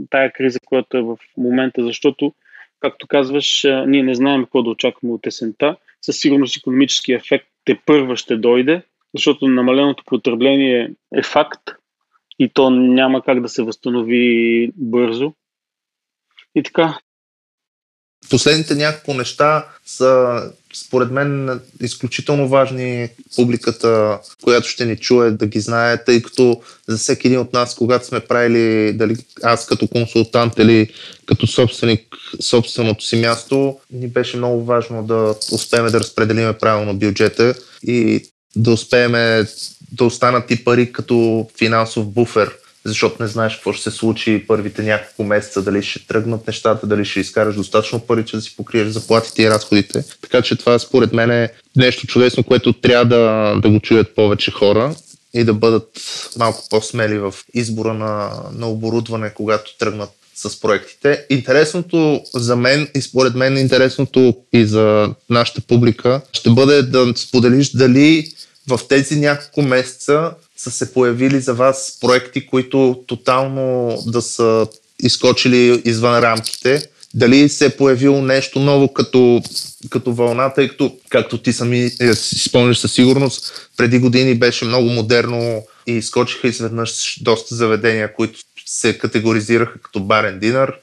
тая 0.10 0.34
криза, 0.34 0.60
която 0.66 0.98
е 0.98 1.02
в 1.02 1.18
момента, 1.38 1.84
защото 1.84 2.34
както 2.80 3.08
казваш, 3.08 3.66
ние 3.88 4.04
не 4.04 4.16
знаем 4.16 4.44
какво 4.44 4.64
да 4.64 4.70
очакваме 4.70 5.14
от 5.14 5.28
есента. 5.28 5.76
Със 6.02 6.18
сигурност 6.18 6.58
економически 6.58 7.14
ефект 7.14 7.48
те 7.66 7.80
първа 7.86 8.18
ще 8.18 8.38
дойде, 8.38 8.82
защото 9.16 9.48
намаленото 9.48 10.04
потребление 10.06 10.92
е 11.16 11.24
факт 11.24 11.62
и 12.40 12.50
то 12.50 12.70
няма 12.70 13.22
как 13.22 13.42
да 13.42 13.50
се 13.50 13.64
възстанови 13.64 14.72
бързо. 14.76 15.34
И 16.56 16.64
така, 16.64 17.00
Последните 18.30 18.76
няколко 18.76 19.14
неща 19.14 19.66
са, 19.86 20.42
според 20.74 21.12
мен, 21.12 21.60
изключително 21.82 22.48
важни. 22.48 23.10
Публиката, 23.36 24.20
която 24.44 24.68
ще 24.68 24.86
ни 24.86 24.98
чуе 24.98 25.32
да 25.32 25.48
ги 25.48 25.60
знае, 25.60 26.04
тъй 26.04 26.22
като 26.22 26.62
за 26.88 26.98
всеки 26.98 27.28
един 27.28 27.40
от 27.40 27.54
нас, 27.54 27.76
когато 27.76 28.06
сме 28.06 28.20
правили, 28.20 28.94
дали 28.94 29.16
аз 29.44 29.66
като 29.66 29.88
консултант 29.88 30.54
или 30.58 30.94
като 31.26 31.48
собственик, 31.48 32.16
собственото 32.42 33.06
си 33.06 33.16
място, 33.16 33.78
ни 33.92 34.08
беше 34.08 34.38
много 34.38 34.66
важно 34.66 35.04
да 35.04 35.36
успеем 35.52 35.86
да 35.86 36.00
разпределиме 36.00 36.54
правилно 36.54 36.94
бюджета 36.94 37.54
и 37.84 38.30
да 38.56 38.72
успеем 38.72 39.46
да 39.92 40.06
останат 40.06 40.52
и 40.52 40.64
пари 40.64 40.92
като 40.92 41.48
финансов 41.58 42.08
буфер 42.08 42.52
защото 42.90 43.24
не 43.24 43.28
знаеш 43.28 43.54
какво 43.54 43.74
ще 43.74 43.84
се 43.84 43.98
случи 43.98 44.46
първите 44.48 44.84
няколко 44.84 45.24
месеца, 45.24 45.62
дали 45.62 45.84
ще 45.84 46.08
тръгнат 46.08 46.48
нещата, 46.48 46.88
дали 46.88 47.06
ще 47.06 47.20
изкараш 47.20 47.56
достатъчно 47.56 48.00
пари, 48.00 48.26
че 48.26 48.36
да 48.36 48.42
си 48.42 48.56
покриеш 48.56 48.88
заплатите 48.88 49.44
и 49.44 49.50
разходите. 49.50 50.04
Така 50.22 50.42
че 50.42 50.56
това 50.56 50.80
според 50.80 51.14
мен 51.14 51.32
е 51.32 51.50
нещо 51.76 52.08
чудесно, 52.08 52.44
което 52.44 52.74
трябва 52.74 53.06
да, 53.06 53.56
да 53.62 53.70
го 53.70 53.80
чуят 53.80 54.16
повече 54.16 54.52
хора 54.52 54.96
и 55.34 55.44
да 55.44 55.54
бъдат 55.54 55.90
малко 56.38 56.64
по-смели 56.70 57.20
в 57.20 57.34
избора 57.54 57.94
на, 57.94 58.32
на 58.54 58.70
оборудване, 58.70 59.34
когато 59.34 59.78
тръгнат 59.78 60.10
с 60.36 60.60
проектите. 60.60 61.26
Интересното 61.30 62.22
за 62.34 62.56
мен 62.56 62.88
и 62.96 63.02
според 63.02 63.36
мен 63.36 63.58
интересното 63.58 64.36
и 64.54 64.66
за 64.66 65.10
нашата 65.30 65.62
публика 65.62 66.22
ще 66.34 66.50
бъде 66.50 66.82
да 66.82 67.14
споделиш 67.16 67.72
дали 67.72 68.32
в 68.70 68.80
тези 68.90 69.16
няколко 69.16 69.62
месеца 69.62 70.32
са 70.58 70.72
се 70.72 70.94
появили 70.94 71.40
за 71.40 71.54
вас 71.54 71.98
проекти, 72.02 72.48
които 72.48 73.04
тотално 73.08 73.98
да 74.06 74.22
са 74.22 74.68
изкочили 75.04 75.82
извън 75.86 76.20
рамките? 76.20 76.90
Дали 77.14 77.50
се 77.50 77.66
е 77.66 77.78
появило 77.78 78.22
нещо 78.22 78.60
ново 78.60 78.94
като, 78.94 79.42
като 79.90 80.14
вълна, 80.14 80.54
тъй 80.54 80.70
като, 80.70 80.98
както 81.10 81.38
ти 81.38 81.54
сами 81.54 81.90
си 82.14 82.40
спомняш 82.40 82.78
със 82.78 82.94
сигурност, 82.94 83.70
преди 83.78 84.00
години 84.00 84.36
беше 84.36 84.66
много 84.66 84.90
модерно 84.90 85.64
и 85.88 85.92
изкочиха 85.92 86.48
изведнъж 86.48 87.20
доста 87.22 87.56
заведения, 87.56 88.14
които 88.14 88.40
се 88.66 88.98
категоризираха 88.98 89.80
като 89.80 90.00
барен 90.00 90.40
динър. 90.40 90.74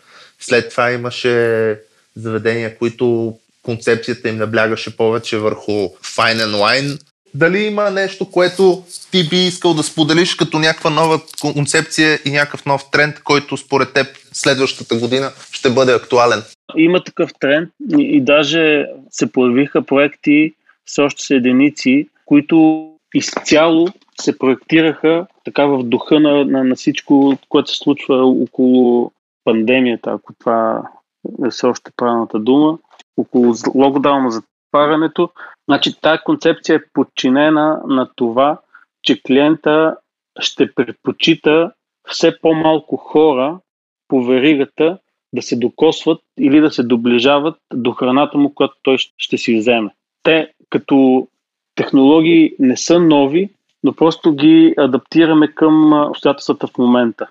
След 0.41 0.71
това 0.71 0.93
имаше 0.93 1.79
заведения, 2.17 2.79
които 2.79 3.35
концепцията 3.63 4.29
им 4.29 4.37
наблягаше 4.37 4.97
повече 4.97 5.39
върху 5.39 5.73
fine 6.17 6.45
and 6.45 6.55
wine, 6.55 7.01
дали 7.39 7.59
има 7.59 7.91
нещо, 7.91 8.31
което 8.31 8.83
ти 9.11 9.29
би 9.29 9.37
искал 9.37 9.75
да 9.75 9.83
споделиш 9.83 10.35
като 10.35 10.59
някаква 10.59 10.91
нова 10.91 11.21
концепция 11.41 12.19
и 12.25 12.31
някакъв 12.31 12.67
нов 12.67 12.91
тренд, 12.91 13.23
който 13.23 13.57
според 13.57 13.93
теб 13.93 14.07
следващата 14.33 14.99
година 14.99 15.31
ще 15.53 15.71
бъде 15.71 15.93
актуален? 15.93 16.43
Има 16.77 17.05
такъв 17.05 17.31
тренд 17.41 17.71
и 17.99 18.21
даже 18.21 18.87
се 19.11 19.33
появиха 19.33 19.83
проекти 19.83 20.55
с 20.87 21.03
още 21.03 21.23
с 21.23 21.31
единици, 21.31 22.09
които 22.25 22.89
изцяло 23.15 23.89
се 24.21 24.39
проектираха 24.39 25.27
така 25.45 25.67
в 25.67 25.83
духа 25.83 26.21
на, 26.21 26.45
на, 26.45 26.65
на 26.65 26.75
всичко, 26.75 27.37
което 27.49 27.71
се 27.71 27.77
случва 27.77 28.27
около 28.27 29.13
пандемията, 29.45 30.11
ако 30.11 30.33
това 30.39 30.83
е 31.47 31.51
все 31.51 31.67
още 31.67 31.91
правилната 31.97 32.39
дума, 32.39 32.79
около 33.17 33.55
локдауна, 33.75 34.31
за 34.31 34.43
отварянето. 34.69 35.31
Значи 35.69 36.01
тази 36.01 36.23
концепция 36.25 36.77
е 36.77 36.89
подчинена 36.93 37.81
на 37.87 38.09
това, 38.17 38.59
че 39.03 39.23
клиента 39.23 39.97
ще 40.41 40.75
предпочита 40.75 41.73
все 42.09 42.41
по-малко 42.41 42.97
хора 42.97 43.59
по 44.09 44.25
веригата 44.25 44.99
да 45.33 45.43
се 45.43 45.57
докосват 45.57 46.21
или 46.39 46.61
да 46.61 46.71
се 46.71 46.83
доближават 46.83 47.57
до 47.75 47.93
храната 47.93 48.39
му, 48.39 48.55
която 48.55 48.75
той 48.83 48.99
ще 48.99 49.39
си 49.39 49.57
вземе. 49.57 49.91
Те 50.23 50.53
като 50.71 51.29
технологии 51.75 52.55
не 52.59 52.77
са 52.77 53.01
нови, 53.01 53.51
но 53.85 53.93
просто 53.93 54.33
ги 54.33 54.75
адаптираме 54.77 55.49
към 55.49 55.93
обстоятелствата 55.93 56.67
в 56.67 56.79
момента. 56.79 57.27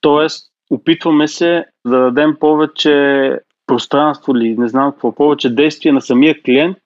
Тоест, 0.00 0.52
опитваме 0.70 1.28
се 1.28 1.64
да 1.86 1.98
дадем 1.98 2.36
повече 2.40 3.40
пространство 3.66 4.36
или 4.36 4.56
не 4.58 4.68
знам 4.68 4.92
какво, 4.92 5.12
повече 5.12 5.54
действие 5.54 5.92
на 5.92 6.00
самия 6.00 6.42
клиент, 6.42 6.78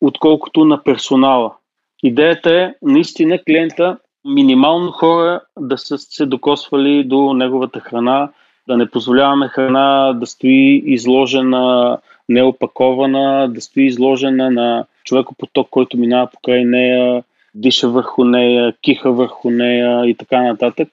отколкото 0.00 0.64
на 0.64 0.82
персонала. 0.82 1.54
Идеята 2.02 2.54
е 2.54 2.74
наистина 2.82 3.38
клиента 3.38 3.98
минимално 4.24 4.92
хора 4.92 5.40
да 5.58 5.78
са 5.78 5.98
се 5.98 6.26
докосвали 6.26 7.04
до 7.04 7.32
неговата 7.32 7.80
храна, 7.80 8.32
да 8.68 8.76
не 8.76 8.90
позволяваме 8.90 9.48
храна 9.48 10.12
да 10.12 10.26
стои 10.26 10.82
изложена, 10.86 11.98
неопакована, 12.28 13.48
да 13.48 13.60
стои 13.60 13.86
изложена 13.86 14.50
на 14.50 14.86
човекопоток, 15.04 15.68
който 15.70 15.98
минава 15.98 16.30
покрай 16.30 16.64
нея 16.64 17.24
диша 17.54 17.88
върху 17.88 18.24
нея, 18.24 18.74
киха 18.82 19.12
върху 19.12 19.50
нея 19.50 20.06
и 20.06 20.14
така 20.14 20.42
нататък. 20.42 20.88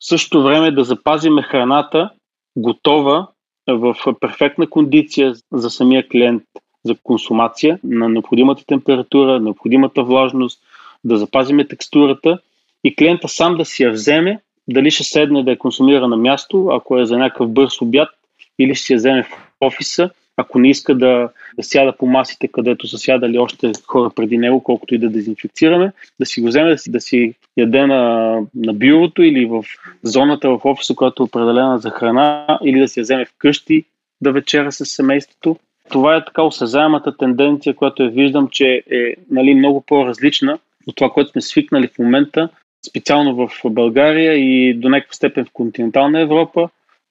В 0.00 0.08
същото 0.08 0.42
време 0.42 0.70
да 0.70 0.84
запазиме 0.84 1.42
храната 1.42 2.10
готова 2.56 3.26
в 3.68 3.96
перфектна 4.20 4.70
кондиция 4.70 5.34
за 5.52 5.70
самия 5.70 6.08
клиент 6.08 6.42
за 6.88 6.94
консумация 7.02 7.78
на 7.84 8.08
необходимата 8.08 8.64
температура, 8.66 9.40
необходимата 9.40 10.02
влажност, 10.02 10.60
да 11.04 11.16
запазиме 11.16 11.68
текстурата 11.68 12.38
и 12.84 12.96
клиента 12.96 13.28
сам 13.28 13.56
да 13.56 13.64
си 13.64 13.82
я 13.82 13.90
вземе, 13.90 14.40
дали 14.68 14.90
ще 14.90 15.04
седне 15.04 15.42
да 15.42 15.50
я 15.50 15.58
консумира 15.58 16.08
на 16.08 16.16
място, 16.16 16.68
ако 16.72 16.98
е 16.98 17.06
за 17.06 17.18
някакъв 17.18 17.50
бърз 17.50 17.80
обяд, 17.80 18.08
или 18.58 18.74
ще 18.74 18.86
си 18.86 18.92
я 18.92 18.96
вземе 18.96 19.22
в 19.22 19.28
офиса, 19.60 20.10
ако 20.36 20.58
не 20.58 20.70
иска 20.70 20.94
да, 20.94 21.28
да 21.56 21.62
сяда 21.62 21.96
по 21.98 22.06
масите, 22.06 22.48
където 22.48 22.86
са 22.86 22.98
сядали 22.98 23.38
още 23.38 23.72
хора 23.86 24.10
преди 24.14 24.38
него, 24.38 24.62
колкото 24.62 24.94
и 24.94 24.98
да 24.98 25.08
дезинфекцираме, 25.08 25.92
да 26.20 26.26
си 26.26 26.40
го 26.40 26.48
вземе, 26.48 26.70
да 26.70 26.78
си, 26.78 26.90
да 26.90 27.00
си 27.00 27.34
яде 27.56 27.86
на, 27.86 28.32
на 28.54 28.72
бюрото 28.72 29.22
или 29.22 29.46
в 29.46 29.64
зоната 30.02 30.50
в 30.50 30.60
офиса, 30.64 30.94
която 30.94 31.22
е 31.22 31.26
определена 31.26 31.78
за 31.78 31.90
храна, 31.90 32.58
или 32.64 32.80
да 32.80 32.88
си 32.88 33.00
я 33.00 33.02
вземе 33.02 33.26
вкъщи 33.26 33.84
да 34.20 34.32
вечера 34.32 34.72
с 34.72 34.84
семейството. 34.86 35.56
Това 35.90 36.16
е 36.16 36.24
така 36.24 36.42
осезаемата 36.42 37.16
тенденция, 37.16 37.76
която 37.76 38.02
я 38.02 38.10
виждам, 38.10 38.48
че 38.48 38.82
е 38.90 39.14
нали, 39.30 39.54
много 39.54 39.80
по-различна 39.80 40.58
от 40.86 40.96
това, 40.96 41.10
което 41.10 41.30
сме 41.30 41.40
свикнали 41.40 41.88
в 41.88 41.98
момента, 41.98 42.48
специално 42.88 43.34
в 43.34 43.50
България 43.70 44.34
и 44.34 44.74
до 44.74 44.88
някаква 44.88 45.12
степен 45.12 45.44
в 45.44 45.52
континентална 45.52 46.20
Европа, 46.20 46.68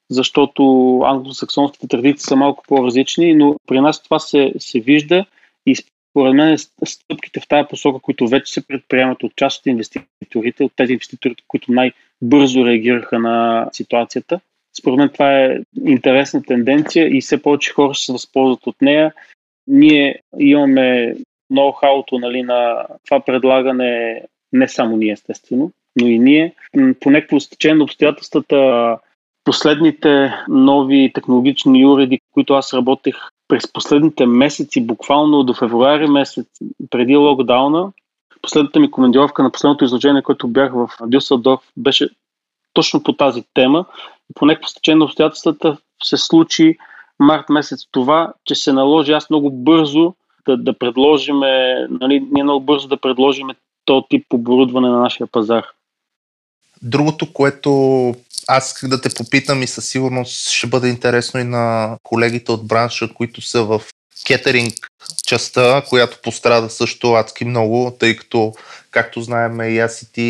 защото 0.09 0.63
англосаксонските 1.05 1.87
традиции 1.87 2.27
са 2.27 2.35
малко 2.35 2.63
по-различни, 2.67 3.33
но 3.33 3.55
при 3.67 3.81
нас 3.81 4.03
това 4.03 4.19
се, 4.19 4.53
се 4.59 4.79
вижда 4.79 5.25
и 5.65 5.75
според 5.75 6.33
мен 6.33 6.57
стъпките 6.85 7.39
в 7.39 7.47
тази 7.47 7.67
посока, 7.69 7.99
които 7.99 8.27
вече 8.27 8.53
се 8.53 8.67
предприемат 8.67 9.23
от 9.23 9.35
част 9.35 9.59
от 9.59 9.65
инвеститорите, 9.65 10.63
от 10.63 10.71
тези 10.75 10.93
инвеститори, 10.93 11.35
които 11.47 11.71
най-бързо 11.71 12.65
реагираха 12.65 13.19
на 13.19 13.67
ситуацията, 13.71 14.39
според 14.79 14.97
мен 14.97 15.09
това 15.09 15.39
е 15.39 15.59
интересна 15.85 16.43
тенденция 16.43 17.17
и 17.17 17.21
все 17.21 17.41
повече 17.41 17.73
хора 17.73 17.93
ще 17.93 18.05
се 18.05 18.11
възползват 18.11 18.67
от 18.67 18.75
нея. 18.81 19.13
Ние 19.67 20.21
имаме 20.39 21.15
ноу-хауто 21.53 22.19
нали, 22.19 22.43
на 22.43 22.85
това 23.05 23.19
предлагане, 23.19 24.21
не 24.53 24.67
само 24.67 24.97
ние 24.97 25.11
естествено, 25.11 25.71
но 26.01 26.07
и 26.07 26.19
ние. 26.19 26.53
По 26.99 27.11
някакво 27.11 27.39
стечение 27.39 27.75
на 27.77 27.83
обстоятелствата, 27.83 28.97
последните 29.43 30.33
нови 30.47 31.11
технологични 31.13 31.85
уреди, 31.85 32.19
които 32.31 32.53
аз 32.53 32.73
работех 32.73 33.15
през 33.47 33.73
последните 33.73 34.25
месеци, 34.25 34.87
буквално 34.87 35.43
до 35.43 35.53
февруари 35.53 36.07
месец, 36.07 36.47
преди 36.89 37.15
локдауна, 37.15 37.91
последната 38.41 38.79
ми 38.79 38.91
командировка 38.91 39.43
на 39.43 39.51
последното 39.51 39.85
изложение, 39.85 40.21
което 40.21 40.47
бях 40.47 40.73
в 40.73 40.89
Дюсселдорф, 41.05 41.61
беше 41.77 42.09
точно 42.77 43.03
по 43.03 43.13
тази 43.13 43.43
тема. 43.53 43.85
По 44.35 44.45
някакво 44.45 44.67
стечение 44.67 44.99
на 44.99 45.05
обстоятелствата 45.05 45.77
се 46.03 46.17
случи 46.17 46.77
март 47.19 47.49
месец 47.49 47.79
това, 47.91 48.33
че 48.45 48.55
се 48.55 48.73
наложи 48.73 49.11
аз 49.11 49.29
много 49.29 49.51
бързо 49.51 50.13
да, 50.47 50.57
да 50.57 50.77
предложим, 50.77 51.39
нали, 51.89 52.27
ние 52.31 52.43
много 52.43 52.65
бързо 52.65 52.87
да 52.87 52.97
предложим 52.97 53.47
този 53.85 54.05
тип 54.09 54.25
оборудване 54.33 54.89
на 54.89 54.99
нашия 54.99 55.27
пазар. 55.27 55.65
Другото, 56.81 57.33
което 57.33 57.71
аз 58.47 58.67
исках 58.67 58.89
да 58.89 59.01
те 59.01 59.09
попитам 59.17 59.63
и 59.63 59.67
със 59.67 59.89
сигурност 59.89 60.49
ще 60.49 60.67
бъде 60.67 60.87
интересно 60.87 61.39
и 61.39 61.43
на 61.43 61.97
колегите 62.03 62.51
от 62.51 62.67
бранша, 62.67 63.13
които 63.13 63.41
са 63.41 63.63
в 63.63 63.81
кетеринг 64.25 64.73
частта, 65.25 65.83
която 65.89 66.21
пострада 66.23 66.69
също 66.69 67.13
адски 67.13 67.45
много, 67.45 67.95
тъй 67.99 68.15
като, 68.15 68.53
както 68.91 69.21
знаем 69.21 69.61
и 69.61 69.79
аз 69.79 70.01
и 70.01 70.11
ти 70.11 70.21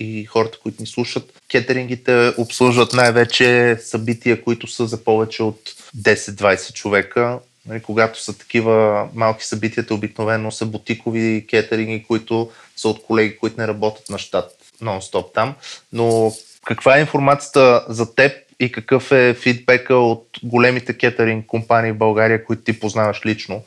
и 0.00 0.24
хората, 0.24 0.58
които 0.62 0.82
ни 0.82 0.86
слушат, 0.86 1.32
кетерингите 1.48 2.32
обслужват 2.38 2.92
най-вече 2.92 3.78
събития, 3.82 4.42
които 4.44 4.66
са 4.66 4.86
за 4.86 5.04
повече 5.04 5.42
от 5.42 5.60
10-20 5.98 6.72
човека. 6.72 7.38
Нали, 7.66 7.82
когато 7.82 8.22
са 8.22 8.38
такива 8.38 9.08
малки 9.14 9.46
събитията, 9.46 9.94
обикновено 9.94 10.50
са 10.50 10.66
бутикови 10.66 11.46
кетеринги, 11.48 12.04
които 12.08 12.50
са 12.76 12.88
от 12.88 13.02
колеги, 13.02 13.38
които 13.38 13.60
не 13.60 13.68
работят 13.68 14.10
на 14.10 14.18
щат 14.18 14.50
нон-стоп 14.82 15.32
там. 15.34 15.54
Но 15.92 16.32
каква 16.64 16.96
е 16.96 17.00
информацията 17.00 17.84
за 17.88 18.14
теб 18.14 18.32
и 18.60 18.72
какъв 18.72 19.12
е 19.12 19.34
фидбека 19.34 19.94
от 19.94 20.28
големите 20.42 20.98
кетеринг 20.98 21.46
компании 21.46 21.92
в 21.92 21.98
България, 21.98 22.44
които 22.44 22.62
ти 22.62 22.80
познаваш 22.80 23.26
лично 23.26 23.62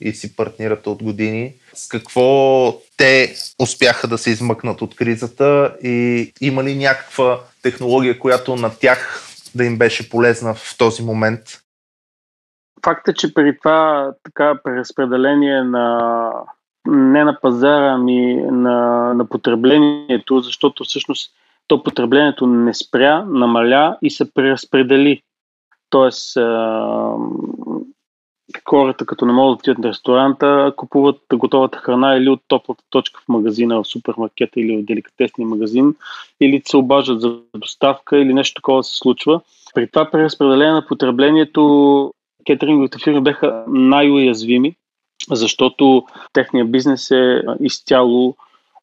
и 0.00 0.12
си 0.12 0.36
партнирате 0.36 0.88
от 0.88 1.02
години? 1.02 1.54
С 1.74 1.88
какво 1.88 2.72
те 2.96 3.34
успяха 3.58 4.08
да 4.08 4.18
се 4.18 4.30
измъкнат 4.30 4.82
от 4.82 4.96
кризата 4.96 5.76
и 5.82 6.32
има 6.40 6.64
ли 6.64 6.76
някаква 6.76 7.40
технология, 7.62 8.18
която 8.18 8.56
на 8.56 8.70
тях 8.80 9.22
да 9.54 9.64
им 9.64 9.78
беше 9.78 10.10
полезна 10.10 10.54
в 10.54 10.78
този 10.78 11.02
момент? 11.02 11.40
Факт 12.84 13.08
е, 13.08 13.14
че 13.14 13.34
при 13.34 13.58
това 13.58 14.12
така 14.24 14.54
преразпределение 14.64 15.62
на 15.62 16.30
не 16.86 17.24
на 17.24 17.40
пазара, 17.40 17.92
ами 17.92 18.34
на, 18.36 18.78
на 19.14 19.28
потреблението, 19.28 20.40
защото 20.40 20.84
всъщност 20.84 21.32
то 21.72 21.82
потреблението 21.82 22.46
не 22.46 22.74
спря, 22.74 23.24
намаля 23.24 23.98
и 24.02 24.10
се 24.10 24.34
преразпредели. 24.34 25.22
Тоест, 25.90 26.36
хората, 28.68 29.06
като 29.06 29.26
не 29.26 29.32
могат 29.32 29.50
да 29.50 29.60
отидат 29.60 29.78
на 29.78 29.88
ресторанта, 29.88 30.72
купуват 30.76 31.16
готовата 31.34 31.78
храна 31.78 32.16
или 32.16 32.28
от 32.28 32.40
топлата 32.48 32.84
точка 32.90 33.20
в 33.24 33.28
магазина, 33.28 33.82
в 33.82 33.86
супермаркета 33.86 34.60
или 34.60 34.76
в 34.76 34.84
деликатесния 34.84 35.48
магазин, 35.48 35.94
или 36.40 36.62
се 36.64 36.76
обаждат 36.76 37.20
за 37.20 37.38
доставка 37.56 38.18
или 38.18 38.34
нещо 38.34 38.54
такова 38.54 38.84
се 38.84 38.96
случва. 38.96 39.40
При 39.74 39.88
това 39.88 40.10
преразпределение 40.10 40.72
на 40.72 40.86
потреблението 40.86 42.14
кетеринговите 42.46 42.98
фирми 43.04 43.20
бяха 43.20 43.64
най-уязвими, 43.68 44.74
защото 45.30 46.04
техният 46.32 46.70
бизнес 46.70 47.10
е 47.10 47.42
изцяло 47.60 48.36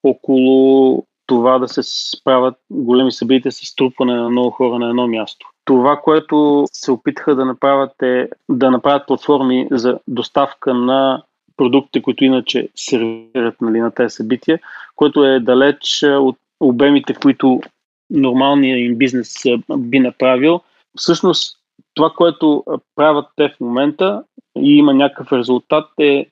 около 0.03 1.05
това 1.29 1.59
да 1.59 1.67
се 1.67 1.81
справят 1.83 2.55
големи 2.69 3.11
събития 3.11 3.51
с 3.51 3.75
трупване 3.75 4.15
на 4.15 4.29
много 4.29 4.49
хора 4.49 4.79
на 4.79 4.89
едно 4.89 5.07
място. 5.07 5.47
Това, 5.65 5.97
което 5.97 6.65
се 6.71 6.91
опитаха 6.91 7.35
да 7.35 7.45
направят 7.45 8.01
е 8.01 8.29
да 8.49 8.71
направят 8.71 9.07
платформи 9.07 9.67
за 9.71 9.99
доставка 10.07 10.73
на 10.73 11.23
продуктите, 11.57 12.01
които 12.01 12.23
иначе 12.23 12.69
сервират 12.75 13.61
нали, 13.61 13.79
на 13.79 13.91
тези 13.91 14.15
събития, 14.15 14.59
което 14.95 15.25
е 15.25 15.39
далеч 15.39 16.03
от 16.03 16.37
обемите, 16.59 17.13
които 17.13 17.61
нормалният 18.09 18.79
им 18.79 18.97
бизнес 18.97 19.33
би 19.77 19.99
направил. 19.99 20.61
Всъщност, 20.97 21.57
това, 21.93 22.09
което 22.17 22.63
правят 22.95 23.25
те 23.35 23.49
в 23.49 23.59
момента 23.59 24.23
и 24.57 24.77
има 24.77 24.93
някакъв 24.93 25.33
резултат 25.33 25.89
е 25.99 26.25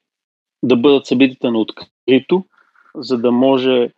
да 0.63 0.75
бъдат 0.75 1.05
събитията 1.05 1.51
на 1.51 1.59
открито, 1.59 2.45
за 2.95 3.17
да 3.17 3.31
може 3.31 3.89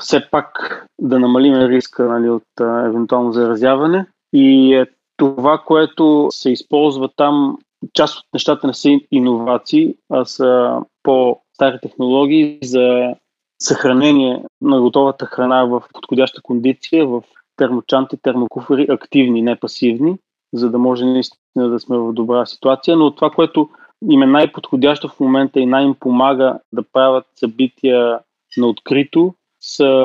все 0.00 0.30
пак 0.30 0.86
да 1.00 1.18
намалим 1.18 1.54
риска 1.54 2.04
нали, 2.04 2.28
от 2.28 2.60
а, 2.60 2.86
евентуално 2.86 3.32
заразяване. 3.32 4.06
И 4.32 4.74
е 4.74 4.86
това, 5.16 5.62
което 5.66 6.28
се 6.30 6.50
използва 6.50 7.08
там, 7.16 7.58
част 7.92 8.18
от 8.18 8.24
нещата 8.34 8.66
не 8.66 8.74
са 8.74 9.00
иновации, 9.10 9.94
а 10.10 10.24
са 10.24 10.80
по-стари 11.02 11.78
технологии 11.82 12.58
за 12.62 13.14
съхранение 13.62 14.44
на 14.60 14.80
готовата 14.80 15.26
храна 15.26 15.64
в 15.64 15.82
подходяща 15.94 16.42
кондиция, 16.42 17.06
в 17.06 17.22
термочанти, 17.56 18.16
термокуфери, 18.22 18.86
активни, 18.90 19.42
не 19.42 19.56
пасивни, 19.56 20.18
за 20.54 20.70
да 20.70 20.78
може 20.78 21.04
наистина 21.04 21.68
да 21.68 21.80
сме 21.80 21.98
в 21.98 22.12
добра 22.12 22.46
ситуация. 22.46 22.96
Но 22.96 23.14
това, 23.14 23.30
което 23.30 23.68
им 24.10 24.22
е 24.22 24.26
най-подходящо 24.26 25.08
в 25.08 25.20
момента 25.20 25.60
и 25.60 25.66
най-им 25.66 25.94
помага 26.00 26.58
да 26.72 26.82
правят 26.92 27.24
събития 27.34 28.18
на 28.56 28.66
открито, 28.66 29.34
са 29.66 30.04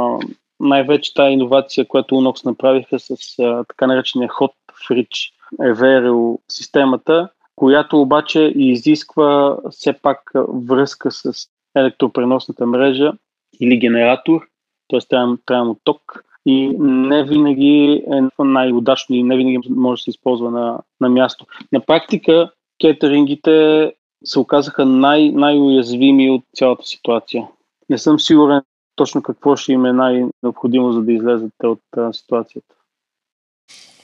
най-вече 0.59 1.13
тази 1.13 1.33
иновация, 1.33 1.87
която 1.87 2.15
Unox 2.15 2.45
направиха 2.45 2.99
с 2.99 3.39
а, 3.39 3.63
така 3.63 3.87
наречения 3.87 4.29
Hot 4.29 4.53
Fridge 4.89 5.31
Everil 5.59 6.37
системата, 6.47 7.29
която 7.55 8.01
обаче 8.01 8.53
изисква 8.55 9.57
все 9.69 9.93
пак 9.93 10.31
връзка 10.47 11.11
с 11.11 11.33
електропреносната 11.75 12.65
мрежа 12.65 13.13
или 13.59 13.77
генератор, 13.77 14.41
т.е. 14.87 14.99
трябва, 14.99 15.37
трябва 15.45 15.65
му 15.65 15.77
ток 15.83 16.23
и 16.45 16.75
не 16.79 17.23
винаги 17.23 18.03
е 18.13 18.43
най-удачно 18.43 19.15
и 19.15 19.23
не 19.23 19.37
винаги 19.37 19.69
може 19.69 19.99
да 19.99 20.03
се 20.03 20.09
използва 20.09 20.51
на, 20.51 20.79
на 21.01 21.09
място. 21.09 21.45
На 21.71 21.79
практика 21.79 22.51
кетерингите 22.81 23.93
се 24.25 24.39
оказаха 24.39 24.85
най- 24.85 25.31
най-уязвими 25.31 26.29
от 26.29 26.43
цялата 26.55 26.83
ситуация. 26.83 27.47
Не 27.89 27.97
съм 27.97 28.19
сигурен 28.19 28.61
точно 29.01 29.23
какво 29.23 29.55
ще 29.55 29.71
им 29.71 29.85
е 29.85 29.93
най-необходимо, 29.93 30.91
за 30.91 31.01
да 31.01 31.13
излезат 31.13 31.53
от 31.63 31.81
а, 31.97 32.13
ситуацията. 32.13 32.75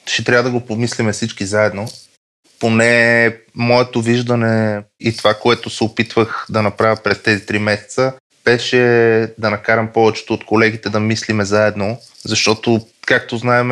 Ще 0.05 0.23
трябва 0.23 0.43
да 0.43 0.59
го 0.59 0.65
помислиме 0.65 1.11
всички 1.11 1.45
заедно. 1.45 1.85
Поне 2.59 3.37
моето 3.55 4.01
виждане 4.01 4.83
и 4.99 5.17
това, 5.17 5.33
което 5.33 5.69
се 5.69 5.83
опитвах 5.83 6.45
да 6.49 6.61
направя 6.61 6.97
през 7.03 7.23
тези 7.23 7.45
три 7.45 7.59
месеца, 7.59 8.13
беше 8.45 8.77
да 9.37 9.49
накарам 9.49 9.93
повечето 9.93 10.33
от 10.33 10.45
колегите 10.45 10.89
да 10.89 10.99
мислиме 10.99 11.45
заедно, 11.45 11.97
защото, 12.25 12.79
както 13.05 13.37
знаем, 13.37 13.71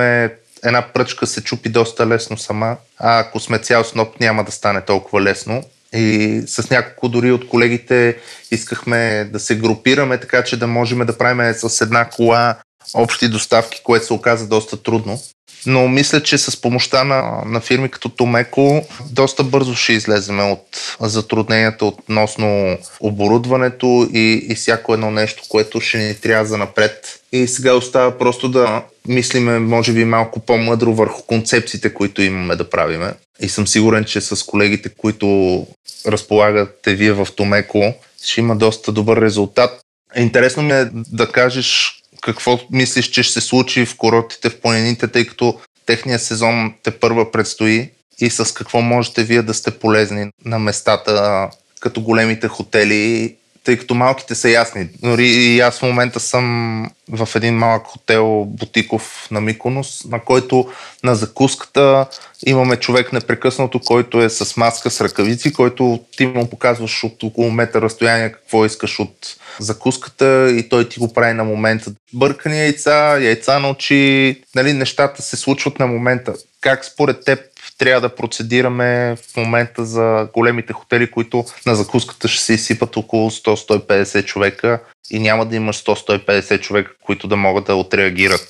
една 0.64 0.82
пръчка 0.94 1.28
се 1.28 1.44
чупи 1.44 1.70
доста 1.70 2.08
лесно 2.08 2.38
сама, 2.38 2.78
а 3.00 3.20
ако 3.20 3.40
сме 3.40 3.60
цял 3.60 3.84
сноп 3.84 4.20
няма 4.20 4.44
да 4.44 4.52
стане 4.52 4.82
толкова 4.82 5.22
лесно. 5.22 5.64
И 5.96 6.42
с 6.48 6.70
няколко 6.70 7.10
дори 7.10 7.32
от 7.32 7.48
колегите 7.48 8.18
искахме 8.52 9.30
да 9.34 9.40
се 9.40 9.58
групираме, 9.58 10.20
така 10.20 10.44
че 10.44 10.60
да 10.60 10.68
можем 10.68 11.06
да 11.06 11.18
правим 11.18 11.54
с 11.54 11.82
една 11.82 12.10
кола 12.10 12.56
общи 12.94 13.30
доставки, 13.30 13.82
което 13.84 14.06
се 14.06 14.14
оказа 14.14 14.48
доста 14.48 14.84
трудно. 14.84 15.20
Но 15.66 15.88
мисля, 15.88 16.24
че 16.24 16.38
с 16.38 16.62
помощта 16.62 17.04
на, 17.04 17.44
на 17.46 17.60
фирми 17.60 17.90
като 17.90 18.10
Томеко 18.10 18.86
доста 19.12 19.44
бързо 19.44 19.76
ще 19.76 19.94
излеземе 19.94 20.44
от 20.44 20.98
затрудненията 21.00 21.86
относно 21.86 22.78
оборудването 23.00 24.10
и, 24.14 24.46
и 24.50 24.56
всяко 24.56 24.94
едно 24.94 25.12
нещо, 25.12 25.44
което 25.50 25.82
ще 25.82 25.98
ни 25.98 26.16
трябва 26.16 26.46
за 26.46 26.58
напред. 26.58 27.20
И 27.32 27.48
сега 27.48 27.74
остава 27.74 28.18
просто 28.18 28.50
да 28.50 28.84
мислиме, 29.08 29.60
може 29.60 29.94
би, 29.94 30.06
малко 30.06 30.40
по-мъдро 30.40 30.94
върху 30.94 31.24
концепциите, 31.24 31.94
които 31.94 32.22
имаме 32.22 32.56
да 32.56 32.70
правиме. 32.70 33.14
И 33.40 33.50
съм 33.50 33.68
сигурен, 33.68 34.04
че 34.04 34.22
с 34.22 34.46
колегите, 34.46 34.90
които 34.90 35.68
разполагате 36.08 36.96
вие 36.96 37.14
в 37.14 37.28
Томеко, 37.36 37.94
ще 38.26 38.42
има 38.42 38.56
доста 38.56 38.92
добър 38.92 39.22
резултат. 39.22 39.82
Интересно 40.18 40.64
ми 40.64 40.72
е 40.72 40.90
да 40.94 41.32
кажеш 41.32 41.95
какво 42.26 42.60
мислиш, 42.72 43.06
че 43.06 43.24
ще 43.24 43.34
се 43.34 43.48
случи 43.48 43.86
в 43.86 43.98
курортите 43.98 44.50
в 44.50 44.62
планините, 44.62 45.08
тъй 45.08 45.26
като 45.26 45.60
техния 45.86 46.20
сезон 46.20 46.74
те 46.84 46.92
първа 46.92 47.32
предстои 47.32 47.90
и 48.20 48.30
с 48.30 48.54
какво 48.54 48.82
можете 48.82 49.24
вие 49.24 49.42
да 49.42 49.54
сте 49.54 49.72
полезни 49.72 50.30
на 50.46 50.60
местата 50.60 51.50
като 51.80 52.02
големите 52.02 52.48
хотели 52.48 53.36
тъй 53.66 53.78
като 53.78 53.96
малките 53.96 54.36
са 54.36 54.50
ясни. 54.50 54.88
Дори 55.04 55.28
и 55.28 55.60
аз 55.60 55.80
в 55.80 55.82
момента 55.82 56.20
съм 56.20 56.90
в 57.10 57.30
един 57.36 57.54
малък 57.54 57.86
хотел 57.86 58.46
Бутиков 58.48 59.28
на 59.32 59.42
Миконос, 59.42 60.06
на 60.06 60.20
който 60.20 60.70
на 61.04 61.16
закуската 61.16 62.06
имаме 62.46 62.76
човек 62.76 63.14
непрекъснато, 63.14 63.80
който 63.80 64.22
е 64.22 64.30
с 64.30 64.58
маска, 64.58 64.90
с 64.90 65.02
ръкавици, 65.02 65.54
който 65.54 66.00
ти 66.18 66.26
му 66.26 66.50
показваш 66.50 67.04
от 67.04 67.24
около 67.24 67.52
метър 67.52 67.82
разстояние 67.82 68.32
какво 68.32 68.66
искаш 68.66 69.00
от 69.00 69.36
закуската 69.60 70.52
и 70.52 70.70
той 70.70 70.90
ти 70.90 71.00
го 71.00 71.14
прави 71.14 71.34
на 71.34 71.44
момента. 71.44 71.92
Бъркани 72.14 72.60
яйца, 72.60 73.18
яйца 73.22 73.60
на 73.60 73.70
очи, 73.70 74.42
нали, 74.56 74.74
нещата 74.74 75.22
се 75.22 75.36
случват 75.36 75.80
на 75.80 75.88
момента. 75.88 76.34
Как 76.62 76.86
според 76.86 77.26
теб 77.26 77.40
трябва 77.78 78.02
да 78.02 78.16
процедираме 78.16 79.16
в 79.16 79.38
момента 79.38 79.86
за 79.86 80.28
големите 80.34 80.74
хотели, 80.74 81.12
които 81.12 81.44
на 81.66 81.76
закуската 81.76 82.28
ще 82.28 82.44
се 82.44 82.54
изсипат 82.54 82.98
около 82.98 83.30
100-150 83.30 84.26
човека 84.26 84.84
и 85.12 85.20
няма 85.20 85.46
да 85.46 85.56
имаш 85.56 85.84
100-150 85.84 86.62
човека, 86.62 86.92
които 87.06 87.28
да 87.28 87.36
могат 87.36 87.66
да 87.66 87.76
отреагират 87.76 88.48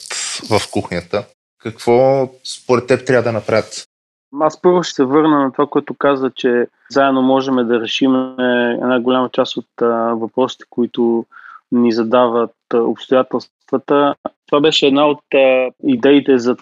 в 0.49 0.71
кухнята. 0.71 1.25
Какво 1.63 2.29
според 2.43 2.87
теб 2.87 3.05
трябва 3.05 3.23
да 3.23 3.31
направят? 3.31 3.85
Аз 4.41 4.61
първо 4.61 4.83
ще 4.83 4.95
се 4.95 5.03
върна 5.03 5.39
на 5.39 5.51
това, 5.51 5.67
което 5.67 5.93
каза, 5.93 6.31
че 6.35 6.67
заедно 6.89 7.21
можем 7.21 7.55
да 7.55 7.81
решим 7.81 8.15
една 8.73 8.99
голяма 8.99 9.29
част 9.29 9.57
от 9.57 9.67
въпросите, 10.21 10.65
които 10.69 11.25
ни 11.71 11.91
задават 11.91 12.54
обстоятелствата. 12.83 14.15
Това 14.47 14.61
беше 14.61 14.87
една 14.87 15.07
от 15.07 15.19
а, 15.33 15.71
идеите 15.87 16.37
за 16.37 16.55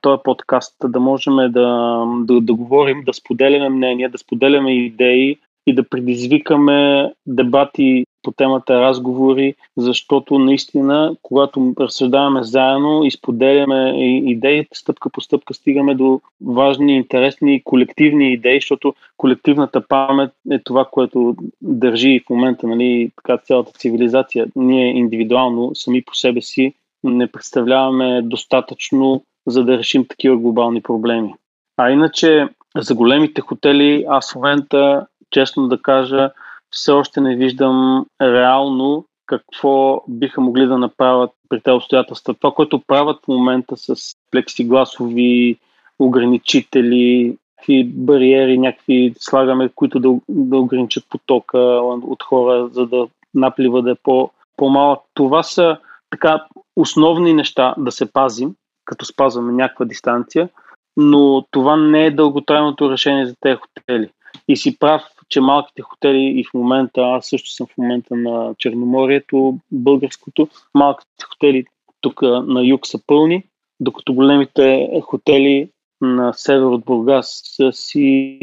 този 0.00 0.20
подкаст, 0.24 0.74
да 0.84 1.00
можем 1.00 1.34
да, 1.36 2.04
да, 2.20 2.40
да 2.40 2.54
говорим, 2.54 3.02
да 3.06 3.14
споделяме 3.14 3.68
мнения, 3.68 4.10
да 4.10 4.18
споделяме 4.18 4.76
идеи 4.76 5.38
и 5.66 5.74
да 5.74 5.88
предизвикаме 5.88 7.12
дебати 7.26 8.04
по 8.28 8.32
темата 8.32 8.80
разговори, 8.80 9.54
защото 9.76 10.38
наистина, 10.38 11.16
когато 11.22 11.74
разсъждаваме 11.80 12.42
заедно 12.42 13.04
и 13.04 13.10
споделяме 13.10 14.08
идеи, 14.30 14.66
стъпка 14.74 15.10
по 15.10 15.20
стъпка 15.20 15.54
стигаме 15.54 15.94
до 15.94 16.20
важни, 16.44 16.96
интересни 16.96 17.62
колективни 17.64 18.32
идеи, 18.32 18.60
защото 18.60 18.94
колективната 19.16 19.80
памет 19.88 20.30
е 20.50 20.58
това, 20.58 20.84
което 20.90 21.36
държи 21.62 22.20
в 22.26 22.30
момента 22.30 22.66
нали, 22.66 23.10
така 23.16 23.38
цялата 23.38 23.72
цивилизация. 23.72 24.46
Ние 24.56 24.86
индивидуално, 24.86 25.74
сами 25.74 26.02
по 26.02 26.14
себе 26.14 26.40
си, 26.40 26.74
не 27.04 27.26
представляваме 27.26 28.22
достатъчно, 28.22 29.22
за 29.46 29.64
да 29.64 29.78
решим 29.78 30.06
такива 30.08 30.36
глобални 30.36 30.80
проблеми. 30.82 31.34
А 31.76 31.90
иначе, 31.90 32.48
за 32.76 32.94
големите 32.94 33.40
хотели, 33.40 34.04
аз 34.08 34.32
в 34.32 34.34
момента, 34.34 35.06
честно 35.30 35.68
да 35.68 35.82
кажа, 35.82 36.30
все 36.70 36.92
още 36.92 37.20
не 37.20 37.36
виждам 37.36 38.06
реално 38.22 39.04
какво 39.26 40.02
биха 40.08 40.40
могли 40.40 40.66
да 40.66 40.78
направят 40.78 41.30
при 41.48 41.60
тези 41.60 41.74
обстоятелства. 41.74 42.34
Това, 42.34 42.54
което 42.54 42.82
правят 42.86 43.18
в 43.24 43.28
момента 43.28 43.76
с 43.76 43.94
плексигласови 44.30 45.56
ограничители, 45.98 47.36
някакви 47.58 47.84
бариери, 47.84 48.58
някакви 48.58 49.14
слагаме, 49.18 49.70
които 49.74 50.00
да, 50.00 50.14
да 50.28 50.56
ограничат 50.56 51.04
потока 51.08 51.58
от 52.02 52.22
хора, 52.22 52.68
за 52.68 52.86
да 52.86 53.08
наплива 53.34 53.82
да 53.82 53.90
е 53.90 53.94
по, 54.02 54.30
по-малък. 54.56 55.00
Това 55.14 55.42
са 55.42 55.76
така 56.10 56.44
основни 56.76 57.32
неща 57.32 57.74
да 57.78 57.92
се 57.92 58.12
пазим, 58.12 58.54
като 58.84 59.04
спазваме 59.04 59.52
някаква 59.52 59.86
дистанция, 59.86 60.48
но 60.96 61.44
това 61.50 61.76
не 61.76 62.06
е 62.06 62.10
дълготрайното 62.10 62.90
решение 62.90 63.26
за 63.26 63.34
тези 63.40 63.56
хотели. 63.56 64.10
И 64.48 64.56
си 64.56 64.78
прав, 64.78 65.02
че 65.28 65.40
малките 65.40 65.82
хотели 65.82 66.40
и 66.40 66.44
в 66.44 66.54
момента, 66.54 67.00
аз 67.00 67.26
също 67.26 67.50
съм 67.50 67.66
в 67.66 67.78
момента 67.78 68.16
на 68.16 68.54
Черноморието, 68.58 69.58
българското, 69.72 70.48
малките 70.74 71.24
хотели 71.24 71.64
тук 72.00 72.22
на 72.22 72.64
юг 72.64 72.86
са 72.86 73.06
пълни, 73.06 73.44
докато 73.80 74.14
големите 74.14 74.90
хотели 75.02 75.68
на 76.00 76.32
север 76.32 76.66
от 76.66 76.84
Бургас 76.84 77.42
са 77.44 77.72
си, 77.72 78.38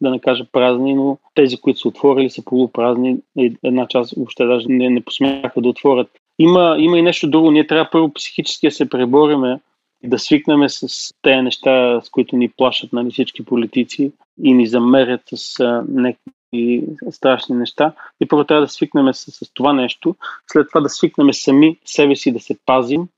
да 0.00 0.10
не 0.10 0.18
кажа 0.18 0.44
празни, 0.52 0.94
но 0.94 1.18
тези, 1.34 1.56
които 1.56 1.80
са 1.80 1.88
отворили, 1.88 2.30
са 2.30 2.44
полупразни. 2.44 3.16
Една 3.64 3.86
част 3.86 4.14
въобще 4.16 4.44
даже 4.44 4.66
не, 4.68 4.90
не 4.90 5.00
посмяха 5.00 5.60
да 5.60 5.68
отворят. 5.68 6.08
Има, 6.38 6.76
има 6.78 6.98
и 6.98 7.02
нещо 7.02 7.30
друго. 7.30 7.50
Ние 7.50 7.66
трябва 7.66 7.90
първо 7.92 8.12
психически 8.12 8.66
да 8.66 8.70
се 8.70 8.88
пребориме 8.88 9.60
и 10.02 10.08
да 10.08 10.18
свикнем 10.18 10.68
с 10.68 11.10
тези 11.22 11.42
неща, 11.42 12.00
с 12.00 12.10
които 12.10 12.36
ни 12.36 12.48
плашат 12.48 12.92
нали, 12.92 13.10
всички 13.10 13.44
политици 13.44 14.12
и 14.42 14.52
ни 14.52 14.66
замерят 14.66 15.20
с 15.34 15.58
някакви 15.88 16.84
страшни 17.10 17.56
неща. 17.56 17.92
И 18.20 18.28
първо 18.28 18.44
трябва 18.44 18.66
да 18.66 18.72
свикнем 18.72 19.14
с, 19.14 19.32
с 19.32 19.50
това 19.54 19.72
нещо, 19.72 20.16
след 20.52 20.68
това 20.68 20.80
да 20.80 20.88
свикнем 20.88 21.34
сами 21.34 21.78
себе 21.84 22.16
си 22.16 22.32
да 22.32 22.40
се 22.40 22.56
пазим 22.66 23.08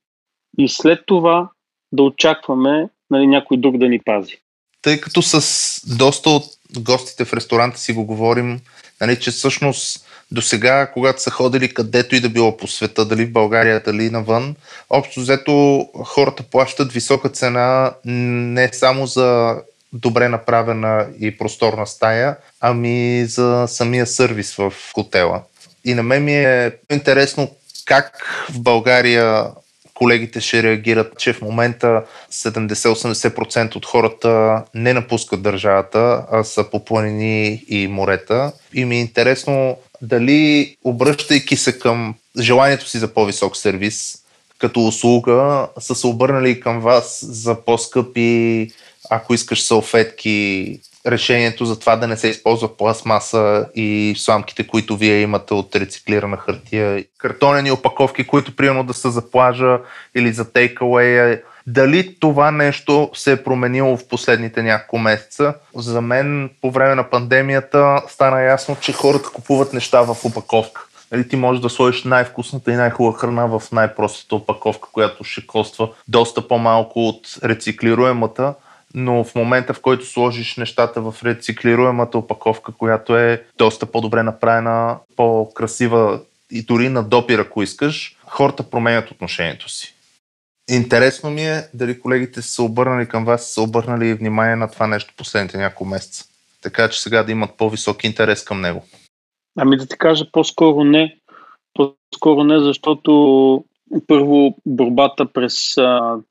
и 0.58 0.68
след 0.68 1.06
това 1.06 1.48
да 1.92 2.02
очакваме 2.02 2.88
нали, 3.10 3.26
някой 3.26 3.56
друг 3.56 3.78
да 3.78 3.88
ни 3.88 3.98
пази. 3.98 4.36
Тъй 4.82 5.00
като 5.00 5.22
с 5.22 5.96
доста 5.98 6.30
от 6.30 6.44
гостите 6.78 7.24
в 7.24 7.32
ресторанта 7.32 7.78
си 7.78 7.92
го 7.92 8.04
говорим, 8.04 8.60
нали, 9.00 9.20
че 9.20 9.30
всъщност 9.30 10.06
до 10.32 10.42
сега, 10.42 10.86
когато 10.86 11.22
са 11.22 11.30
ходили 11.30 11.74
където 11.74 12.16
и 12.16 12.20
да 12.20 12.28
било 12.28 12.56
по 12.56 12.68
света, 12.68 13.04
дали 13.04 13.24
в 13.24 13.32
България, 13.32 13.82
дали 13.84 14.10
навън, 14.10 14.56
общо 14.90 15.20
взето 15.20 15.86
хората 16.04 16.42
плащат 16.42 16.92
висока 16.92 17.28
цена 17.28 17.92
не 18.04 18.68
само 18.72 19.06
за 19.06 19.56
добре 19.92 20.28
направена 20.28 21.06
и 21.20 21.38
просторна 21.38 21.86
стая, 21.86 22.36
ами 22.60 23.24
за 23.26 23.66
самия 23.68 24.06
сервис 24.06 24.54
в 24.54 24.72
хотела. 24.94 25.42
И 25.84 25.94
на 25.94 26.02
мен 26.02 26.24
ми 26.24 26.36
е 26.36 26.72
интересно 26.90 27.50
как 27.84 28.26
в 28.50 28.60
България 28.60 29.46
колегите 29.94 30.40
ще 30.40 30.62
реагират, 30.62 31.18
че 31.18 31.32
в 31.32 31.42
момента 31.42 32.04
70-80% 32.32 33.76
от 33.76 33.86
хората 33.86 34.62
не 34.74 34.92
напускат 34.92 35.42
държавата, 35.42 36.22
а 36.32 36.44
са 36.44 36.64
по 36.70 36.84
планини 36.84 37.64
и 37.68 37.88
морета. 37.88 38.52
И 38.74 38.84
ми 38.84 38.96
е 38.96 39.00
интересно 39.00 39.76
дали 40.02 40.76
обръщайки 40.84 41.56
се 41.56 41.78
към 41.78 42.14
желанието 42.40 42.88
си 42.88 42.98
за 42.98 43.14
по-висок 43.14 43.56
сервис, 43.56 44.18
като 44.58 44.86
услуга, 44.86 45.68
са 45.78 45.94
се 45.94 46.06
обърнали 46.06 46.60
към 46.60 46.80
вас 46.80 47.20
за 47.22 47.64
по-скъпи, 47.64 48.70
ако 49.10 49.34
искаш 49.34 49.62
салфетки, 49.62 50.80
решението 51.06 51.64
за 51.64 51.78
това 51.78 51.96
да 51.96 52.08
не 52.08 52.16
се 52.16 52.28
използва 52.28 52.76
пластмаса 52.76 53.66
и 53.74 54.14
сламките, 54.16 54.66
които 54.66 54.96
вие 54.96 55.20
имате 55.20 55.54
от 55.54 55.76
рециклирана 55.76 56.36
хартия, 56.36 57.04
картонени 57.18 57.70
опаковки, 57.70 58.26
които 58.26 58.56
примерно 58.56 58.84
да 58.84 58.94
са 58.94 59.10
за 59.10 59.30
плажа 59.30 59.78
или 60.14 60.32
за 60.32 60.52
тейкауея. 60.52 61.42
Дали 61.66 62.16
това 62.20 62.50
нещо 62.50 63.10
се 63.14 63.32
е 63.32 63.42
променило 63.42 63.96
в 63.96 64.08
последните 64.08 64.62
няколко 64.62 64.98
месеца? 64.98 65.54
За 65.76 66.00
мен 66.00 66.50
по 66.60 66.70
време 66.70 66.94
на 66.94 67.10
пандемията 67.10 68.02
стана 68.08 68.42
ясно, 68.42 68.76
че 68.80 68.92
хората 68.92 69.30
купуват 69.34 69.72
неща 69.72 70.02
в 70.02 70.16
опаковка. 70.24 70.86
Нали, 71.12 71.28
ти 71.28 71.36
можеш 71.36 71.62
да 71.62 71.70
сложиш 71.70 72.04
най-вкусната 72.04 72.72
и 72.72 72.74
най-хубава 72.74 73.18
храна 73.18 73.46
в 73.46 73.62
най-простата 73.72 74.34
опаковка, 74.34 74.88
която 74.92 75.24
ще 75.24 75.46
коства 75.46 75.88
доста 76.08 76.48
по-малко 76.48 77.08
от 77.08 77.20
рециклируемата, 77.44 78.54
но 78.94 79.24
в 79.24 79.34
момента, 79.34 79.74
в 79.74 79.80
който 79.80 80.06
сложиш 80.06 80.56
нещата 80.56 81.00
в 81.00 81.14
рециклируемата 81.24 82.18
опаковка, 82.18 82.72
която 82.72 83.16
е 83.16 83.42
доста 83.58 83.86
по-добре 83.86 84.22
направена, 84.22 84.96
по-красива 85.16 86.20
и 86.50 86.62
дори 86.62 86.88
на 86.88 87.02
допир, 87.02 87.38
ако 87.38 87.62
искаш, 87.62 88.16
хората 88.26 88.62
променят 88.62 89.10
отношението 89.10 89.68
си. 89.68 89.94
Интересно 90.70 91.30
ми 91.30 91.42
е 91.42 91.68
дали 91.74 92.00
колегите 92.00 92.42
са 92.42 92.62
обърнали 92.62 93.08
към 93.08 93.24
вас, 93.24 93.46
са 93.46 93.62
обърнали 93.62 94.14
внимание 94.14 94.56
на 94.56 94.70
това 94.70 94.86
нещо 94.86 95.14
последните 95.16 95.58
няколко 95.58 95.84
месеца. 95.84 96.24
Така 96.62 96.88
че 96.88 97.02
сега 97.02 97.22
да 97.22 97.32
имат 97.32 97.56
по-висок 97.56 98.04
интерес 98.04 98.44
към 98.44 98.60
него. 98.60 98.84
Ами 99.58 99.76
да 99.76 99.86
ти 99.86 99.98
кажа 99.98 100.30
по-скоро 100.32 100.84
не. 100.84 101.16
По-скоро 101.74 102.44
не, 102.44 102.60
защото 102.60 103.64
първо 104.06 104.56
борбата 104.66 105.32
през 105.32 105.74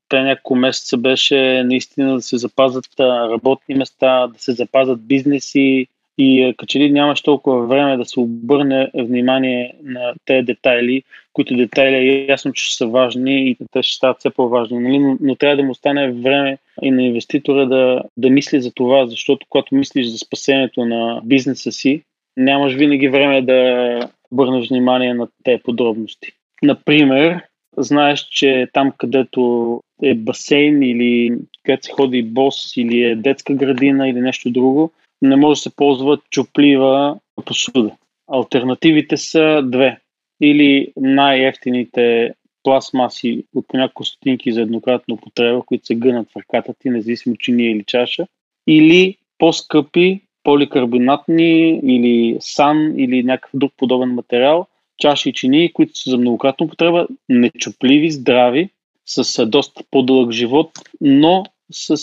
те 0.09 0.21
няколко 0.21 0.55
месеца 0.55 0.97
беше 0.97 1.63
наистина 1.65 2.15
да 2.15 2.21
се 2.21 2.37
запазят 2.37 2.85
работни 2.99 3.75
места, 3.75 4.27
да 4.27 4.39
се 4.39 4.51
запазят 4.51 5.07
бизнеси 5.07 5.87
и 6.19 6.53
като 6.57 6.65
че 6.65 6.79
ли 6.79 6.91
нямаш 6.91 7.21
толкова 7.21 7.67
време 7.67 7.97
да 7.97 8.05
се 8.05 8.19
обърне 8.19 8.91
внимание 8.93 9.73
на 9.83 10.13
тези 10.25 10.45
детайли, 10.45 11.03
които 11.33 11.55
детайли 11.55 11.95
е 11.95 12.25
ясно, 12.29 12.53
че 12.53 12.77
са 12.77 12.87
важни 12.87 13.49
и 13.49 13.57
те 13.71 13.83
ще 13.83 13.95
стават 13.95 14.19
все 14.19 14.29
по-важни, 14.29 14.79
нали? 14.79 14.99
но, 14.99 15.17
но 15.21 15.35
трябва 15.35 15.55
да 15.55 15.63
му 15.63 15.71
остане 15.71 16.11
време 16.11 16.57
и 16.81 16.91
на 16.91 17.03
инвеститора 17.03 17.65
да, 17.65 18.01
да 18.17 18.29
мисли 18.29 18.61
за 18.61 18.71
това, 18.73 19.07
защото 19.07 19.45
когато 19.49 19.75
мислиш 19.75 20.07
за 20.07 20.17
спасението 20.17 20.85
на 20.85 21.21
бизнеса 21.23 21.71
си, 21.71 22.01
нямаш 22.37 22.73
винаги 22.73 23.09
време 23.09 23.41
да 23.41 24.09
обърнеш 24.31 24.69
внимание 24.69 25.13
на 25.13 25.27
тези 25.43 25.63
подробности. 25.63 26.31
Например, 26.63 27.41
знаеш, 27.77 28.27
че 28.31 28.67
там, 28.73 28.93
където 28.97 29.81
е 30.03 30.13
басейн 30.13 30.83
или 30.83 31.37
където 31.63 31.85
се 31.85 31.91
ходи 31.91 32.23
бос 32.23 32.77
или 32.77 33.03
е 33.03 33.15
детска 33.15 33.53
градина 33.53 34.09
или 34.09 34.21
нещо 34.21 34.49
друго, 34.49 34.91
не 35.21 35.35
може 35.35 35.57
да 35.57 35.61
се 35.61 35.75
ползва 35.75 36.17
чуплива 36.31 37.19
посуда. 37.45 37.91
Альтернативите 38.31 39.17
са 39.17 39.61
две. 39.63 39.99
Или 40.41 40.93
най-ефтините 40.97 42.33
пластмаси 42.63 43.43
от 43.55 43.67
по 43.67 43.77
няколко 43.77 44.03
стотинки 44.03 44.51
за 44.51 44.61
еднократна 44.61 45.13
употреба, 45.13 45.61
които 45.61 45.85
се 45.85 45.95
гънат 45.95 46.27
в 46.31 46.37
ръката 46.37 46.73
ти, 46.79 46.89
независимо 46.89 47.35
чиния 47.35 47.71
или 47.71 47.83
чаша, 47.83 48.27
или 48.67 49.17
по-скъпи 49.37 50.21
поликарбонатни 50.43 51.79
или 51.83 52.37
сан 52.39 52.99
или 52.99 53.23
някакъв 53.23 53.51
друг 53.53 53.71
подобен 53.77 54.09
материал, 54.09 54.67
чаши 54.97 55.29
и 55.29 55.33
чини, 55.33 55.73
които 55.73 55.97
са 55.97 56.09
за 56.09 56.17
многократна 56.17 56.65
употреба, 56.65 57.07
нечупливи, 57.29 58.11
здрави, 58.11 58.69
с 59.05 59.45
доста 59.45 59.83
по-дълъг 59.91 60.31
живот, 60.31 60.71
но 61.01 61.43
с 61.71 61.97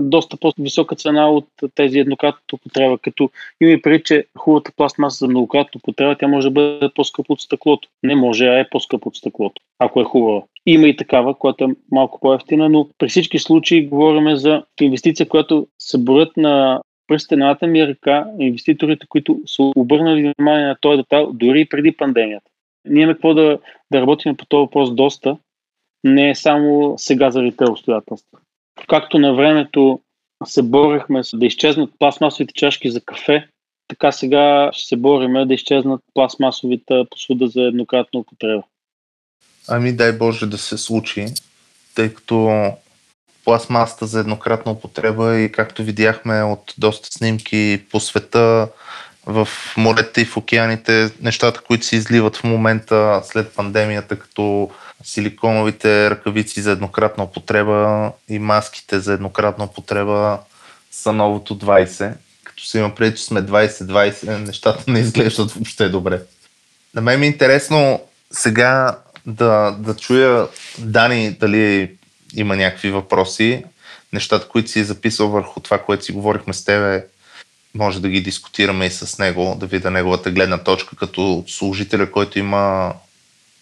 доста 0.00 0.36
по-висока 0.36 0.96
цена 0.96 1.30
от 1.30 1.46
тези 1.74 1.98
еднократно 1.98 2.40
употреба, 2.52 2.98
като 2.98 3.30
има 3.60 3.70
и 3.70 3.82
преди, 3.82 4.02
че 4.04 4.26
хубавата 4.38 4.72
пластмаса 4.76 5.18
за 5.18 5.28
многократно 5.28 5.78
употреба, 5.78 6.16
тя 6.18 6.28
може 6.28 6.46
да 6.46 6.50
бъде 6.50 6.90
по-скъпа 6.94 7.32
от 7.32 7.40
стъклото. 7.40 7.88
Не 8.02 8.16
може, 8.16 8.46
а 8.46 8.58
е 8.58 8.68
по-скъпа 8.70 9.08
от 9.08 9.16
стъклото, 9.16 9.62
ако 9.78 10.00
е 10.00 10.04
хубава. 10.04 10.42
Има 10.66 10.88
и 10.88 10.96
такава, 10.96 11.38
която 11.38 11.64
е 11.64 11.74
малко 11.90 12.20
по-ефтина, 12.20 12.68
но 12.68 12.88
при 12.98 13.08
всички 13.08 13.38
случаи 13.38 13.86
говорим 13.86 14.36
за 14.36 14.62
инвестиция, 14.80 15.28
която 15.28 15.66
се 15.78 15.98
борят 15.98 16.36
на 16.36 16.80
пръстите 17.06 17.36
на 17.36 17.58
ми 17.62 17.86
ръка 17.86 18.26
инвеститорите, 18.40 19.06
които 19.08 19.40
са 19.46 19.62
обърнали 19.62 20.32
внимание 20.38 20.66
на 20.66 20.76
този 20.80 20.96
детайл 20.96 21.30
дори 21.32 21.64
преди 21.64 21.96
пандемията. 21.96 22.50
Ние 22.84 23.02
имаме 23.02 23.14
какво 23.14 23.34
да, 23.34 23.58
да 23.92 24.00
работим 24.00 24.36
по 24.36 24.46
този 24.46 24.60
въпрос 24.60 24.94
доста, 24.94 25.36
не 26.04 26.34
само 26.34 26.94
сега 26.96 27.30
заради 27.30 27.56
тези 27.56 27.70
обстоятелства. 27.70 28.38
Както 28.88 29.18
на 29.18 29.34
времето 29.34 30.00
се 30.44 30.62
борехме 30.62 31.22
да 31.34 31.46
изчезнат 31.46 31.90
пластмасовите 31.98 32.54
чашки 32.54 32.90
за 32.90 33.00
кафе, 33.00 33.48
така 33.88 34.12
сега 34.12 34.70
ще 34.72 34.88
се 34.88 34.96
бориме 34.96 35.46
да 35.46 35.54
изчезнат 35.54 36.00
пластмасовите 36.14 37.04
посуда 37.10 37.46
за 37.46 37.62
еднократна 37.62 38.20
употреба. 38.20 38.62
Ами 39.68 39.92
дай 39.92 40.12
Боже 40.12 40.46
да 40.46 40.58
се 40.58 40.78
случи, 40.78 41.26
тъй 41.94 42.14
като 42.14 42.70
пластмасата 43.44 44.06
за 44.06 44.20
еднократна 44.20 44.72
употреба 44.72 45.36
и 45.38 45.52
както 45.52 45.82
видяхме 45.82 46.42
от 46.42 46.74
доста 46.78 47.08
снимки 47.10 47.84
по 47.90 48.00
света, 48.00 48.68
в 49.26 49.48
морета 49.76 50.20
и 50.20 50.24
в 50.24 50.36
океаните, 50.36 51.10
нещата, 51.20 51.60
които 51.60 51.86
се 51.86 51.96
изливат 51.96 52.36
в 52.36 52.44
момента 52.44 53.22
след 53.24 53.52
пандемията, 53.52 54.18
като 54.18 54.70
силиконовите 55.04 56.10
ръкавици 56.10 56.62
за 56.62 56.70
еднократна 56.70 57.24
употреба 57.24 58.12
и 58.28 58.38
маските 58.38 59.00
за 59.00 59.12
еднократна 59.12 59.64
употреба 59.64 60.38
са 60.90 61.12
новото 61.12 61.58
20. 61.58 62.12
Като 62.44 62.64
се 62.64 62.78
има 62.78 62.94
преди, 62.94 63.16
че 63.16 63.24
сме 63.24 63.42
20-20, 63.42 64.46
нещата 64.46 64.84
не 64.90 64.98
изглеждат 64.98 65.52
въобще 65.52 65.88
добре. 65.88 66.20
На 66.94 67.00
мен 67.00 67.20
ми 67.20 67.26
е 67.26 67.28
интересно 67.28 68.00
сега 68.30 68.98
да, 69.26 69.76
да 69.78 69.96
чуя 69.96 70.48
Дани 70.78 71.30
дали 71.30 71.90
има 72.34 72.56
някакви 72.56 72.90
въпроси. 72.90 73.64
Нещата, 74.12 74.48
които 74.48 74.70
си 74.70 74.80
е 74.80 74.84
записал 74.84 75.28
върху 75.28 75.60
това, 75.60 75.78
което 75.78 76.04
си 76.04 76.12
говорихме 76.12 76.52
с 76.52 76.64
тебе, 76.64 77.04
може 77.74 78.00
да 78.00 78.08
ги 78.08 78.20
дискутираме 78.20 78.86
и 78.86 78.90
с 78.90 79.18
него, 79.18 79.56
да 79.60 79.66
видя 79.66 79.90
неговата 79.90 80.30
гледна 80.30 80.58
точка 80.58 80.96
като 80.96 81.44
служителя, 81.46 82.10
който 82.10 82.38
има 82.38 82.94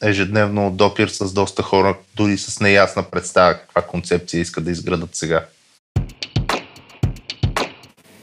ежедневно 0.02 0.70
допир 0.70 1.08
с 1.08 1.32
доста 1.32 1.62
хора, 1.62 1.96
дори 2.16 2.38
с 2.38 2.60
неясна 2.60 3.02
представа 3.02 3.54
каква 3.54 3.82
концепция 3.82 4.40
искат 4.40 4.64
да 4.64 4.70
изградат 4.70 5.10
сега. 5.12 5.44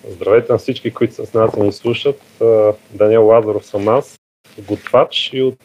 Здравейте 0.10 0.52
на 0.52 0.58
всички, 0.58 0.92
които 0.92 1.26
с 1.26 1.34
нас 1.34 1.56
ни 1.58 1.74
слушат. 1.74 2.22
Даниел 2.92 3.28
Лазаров 3.28 3.66
съм 3.66 3.88
аз, 3.88 4.20
готвач 4.68 5.30
и 5.34 5.42
от 5.42 5.60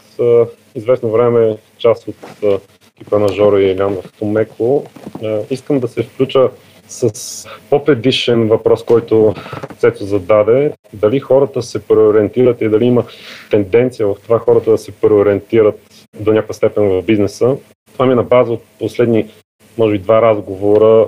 известно 0.75 1.11
време 1.11 1.57
част 1.79 2.09
от 2.09 2.17
екипа 2.97 3.19
на 3.19 3.29
Жоро 3.29 3.59
и 3.59 3.71
Елян 3.71 3.95
в 3.95 4.13
Томеко. 4.19 4.87
Искам 5.51 5.81
да 5.81 5.89
се 5.89 6.03
включа 6.03 6.51
с 6.93 7.49
по-предишен 7.71 8.49
въпрос, 8.49 8.85
който 8.85 9.35
Цецо 9.79 10.05
зададе, 10.05 10.73
дали 10.93 11.21
хората 11.21 11.63
се 11.63 11.87
преориентират 11.87 12.61
и 12.61 12.69
дали 12.69 12.85
има 12.85 13.05
тенденция 13.51 14.07
в 14.07 14.17
това 14.23 14.39
хората 14.39 14.71
да 14.71 14.79
се 14.79 14.93
преориентират 14.93 15.81
до 16.21 16.33
някаква 16.33 16.55
степен 16.55 16.89
в 16.89 17.03
бизнеса. 17.03 17.57
Това 17.93 18.07
ми 18.07 18.13
е 18.13 18.17
на 18.17 18.23
база 18.23 18.53
от 18.53 18.63
последни, 18.79 19.31
може 19.79 19.93
би, 19.93 19.99
два 19.99 20.23
разговора 20.23 21.07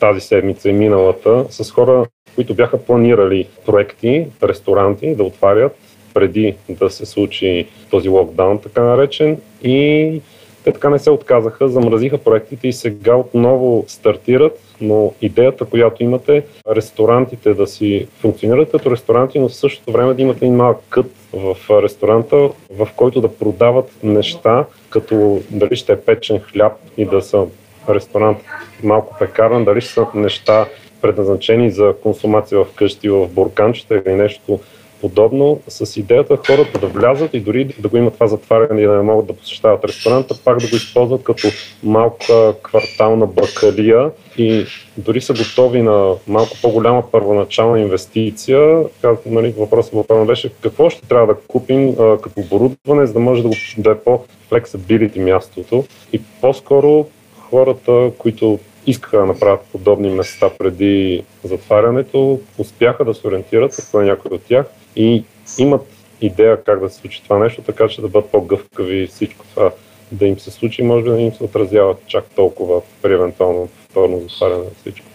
тази 0.00 0.20
седмица 0.20 0.68
и 0.68 0.72
миналата 0.72 1.44
с 1.50 1.70
хора, 1.70 2.06
които 2.34 2.54
бяха 2.54 2.78
планирали 2.78 3.48
проекти, 3.66 4.26
ресторанти 4.42 5.14
да 5.14 5.24
отварят 5.24 5.76
преди 6.14 6.54
да 6.68 6.90
се 6.90 7.06
случи 7.06 7.66
този 7.90 8.08
локдаун, 8.08 8.58
така 8.58 8.82
наречен, 8.82 9.40
и 9.62 10.20
те 10.66 10.72
така 10.72 10.90
не 10.90 10.98
се 10.98 11.10
отказаха, 11.10 11.68
замразиха 11.68 12.18
проектите 12.18 12.68
и 12.68 12.72
сега 12.72 13.16
отново 13.16 13.84
стартират, 13.88 14.60
но 14.80 15.12
идеята, 15.22 15.64
която 15.64 16.02
имате, 16.02 16.44
ресторантите 16.70 17.54
да 17.54 17.66
си 17.66 18.06
функционират 18.20 18.70
като 18.70 18.90
ресторанти, 18.90 19.38
но 19.38 19.48
в 19.48 19.54
същото 19.54 19.92
време 19.92 20.14
да 20.14 20.22
имате 20.22 20.44
един 20.44 20.56
малък 20.56 20.78
кът 20.88 21.06
в 21.32 21.56
ресторанта, 21.82 22.36
в 22.70 22.88
който 22.96 23.20
да 23.20 23.36
продават 23.36 23.90
неща, 24.02 24.64
като 24.90 25.42
дали 25.50 25.76
ще 25.76 25.92
е 25.92 26.00
печен 26.00 26.40
хляб 26.40 26.72
и 26.96 27.04
да 27.04 27.22
са 27.22 27.44
ресторант 27.88 28.38
малко 28.82 29.16
пекарен, 29.18 29.64
дали 29.64 29.80
ще 29.80 29.92
са 29.92 30.06
неща 30.14 30.66
предназначени 31.02 31.70
за 31.70 31.94
консумация 32.02 32.64
в 32.64 32.66
къщи, 32.74 33.08
в 33.08 33.28
бурканчета 33.28 34.02
или 34.06 34.14
нещо 34.14 34.60
подобно, 35.00 35.60
с 35.68 35.96
идеята 35.96 36.36
хората 36.36 36.78
да 36.78 36.86
влязат 36.86 37.34
и 37.34 37.40
дори 37.40 37.64
да 37.78 37.88
го 37.88 37.96
имат 37.96 38.14
това 38.14 38.26
затваряне 38.26 38.80
и 38.80 38.86
да 38.86 38.96
не 38.96 39.02
могат 39.02 39.26
да 39.26 39.32
посещават 39.32 39.84
ресторанта, 39.84 40.34
пак 40.44 40.58
да 40.58 40.68
го 40.68 40.76
използват 40.76 41.22
като 41.22 41.48
малка 41.82 42.54
квартална 42.62 43.26
бакалия 43.26 44.10
и 44.38 44.64
дори 44.96 45.20
са 45.20 45.32
готови 45.32 45.82
на 45.82 46.14
малко 46.26 46.56
по-голяма 46.62 47.10
първоначална 47.10 47.80
инвестиция. 47.80 48.84
Нали, 49.26 49.54
въпросът 49.58 49.94
въпрос 49.94 50.26
беше 50.26 50.52
какво 50.60 50.90
ще 50.90 51.08
трябва 51.08 51.26
да 51.26 51.40
купим 51.48 51.88
а, 51.88 52.18
като 52.18 52.40
оборудване, 52.40 53.06
за 53.06 53.12
да 53.12 53.20
може 53.20 53.42
да, 53.42 53.48
го, 53.48 53.54
да 53.78 53.90
е 53.90 53.98
по-флексибилити 53.98 55.20
мястото. 55.20 55.84
И 56.12 56.20
по-скоро 56.40 57.06
хората, 57.50 58.10
които 58.18 58.58
искаха 58.86 59.18
да 59.18 59.26
направят 59.26 59.60
подобни 59.72 60.10
места 60.10 60.50
преди 60.58 61.24
затварянето, 61.44 62.40
успяха 62.58 63.04
да 63.04 63.14
се 63.14 63.28
ориентират, 63.28 63.76
ако 63.78 64.00
е 64.00 64.04
някой 64.04 64.30
от 64.34 64.42
тях, 64.42 64.66
и 64.96 65.24
имат 65.58 65.86
идея 66.20 66.64
как 66.64 66.80
да 66.80 66.90
се 66.90 66.96
случи 66.96 67.22
това 67.22 67.38
нещо, 67.38 67.62
така 67.62 67.88
че 67.88 68.00
да 68.00 68.08
бъдат 68.08 68.30
по-гъвкави 68.30 69.06
всичко 69.06 69.44
това 69.54 69.70
да 70.12 70.26
им 70.26 70.38
се 70.38 70.50
случи, 70.50 70.82
може 70.82 71.04
да 71.04 71.20
им 71.20 71.32
се 71.32 71.44
отразява 71.44 71.94
чак 72.06 72.24
толкова 72.36 72.80
при 73.02 73.12
евентуално 73.12 73.68
повторно 73.68 74.20
затваряне 74.20 74.58
на 74.58 74.70
всичко. 74.80 75.06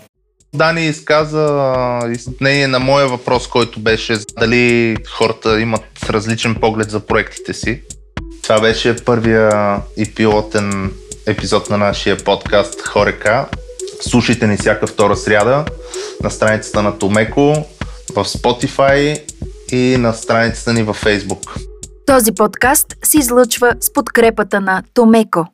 Дани 0.54 0.86
изказа 0.86 2.00
изпълнение 2.12 2.68
на 2.68 2.80
моя 2.80 3.08
въпрос, 3.08 3.48
който 3.48 3.80
беше 3.80 4.18
дали 4.40 4.96
хората 5.10 5.62
имат 5.62 6.10
различен 6.10 6.56
поглед 6.56 6.90
за 6.90 7.00
проектите 7.00 7.54
си. 7.54 7.82
Това 8.44 8.62
беше 8.62 9.06
първия 9.06 9.78
и 9.98 10.16
пилотен 10.16 10.94
епизод 11.28 11.70
на 11.70 11.78
нашия 11.78 12.18
подкаст 12.18 12.82
Хорека. 12.82 13.48
Слушайте 14.02 14.48
ни 14.48 14.58
всяка 14.58 14.88
втора 14.88 15.16
сряда 15.16 15.66
на 16.24 16.32
страницата 16.32 16.82
на 16.82 17.00
Томеко, 17.00 17.66
в 18.16 18.26
Spotify 18.26 19.31
и 19.72 19.98
на 19.98 20.14
страницата 20.14 20.74
ни 20.74 20.84
във 20.84 21.04
Facebook. 21.04 21.60
Този 22.06 22.32
подкаст 22.32 22.88
се 23.04 23.18
излъчва 23.18 23.74
с 23.80 23.94
подкрепата 23.94 24.62
на 24.62 24.84
Томеко. 24.94 25.46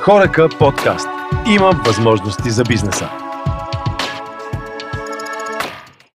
Хорака 0.00 0.48
подкаст. 0.58 1.08
Има 1.46 1.70
възможности 1.86 2.50
за 2.50 2.62
бизнеса. 2.62 3.23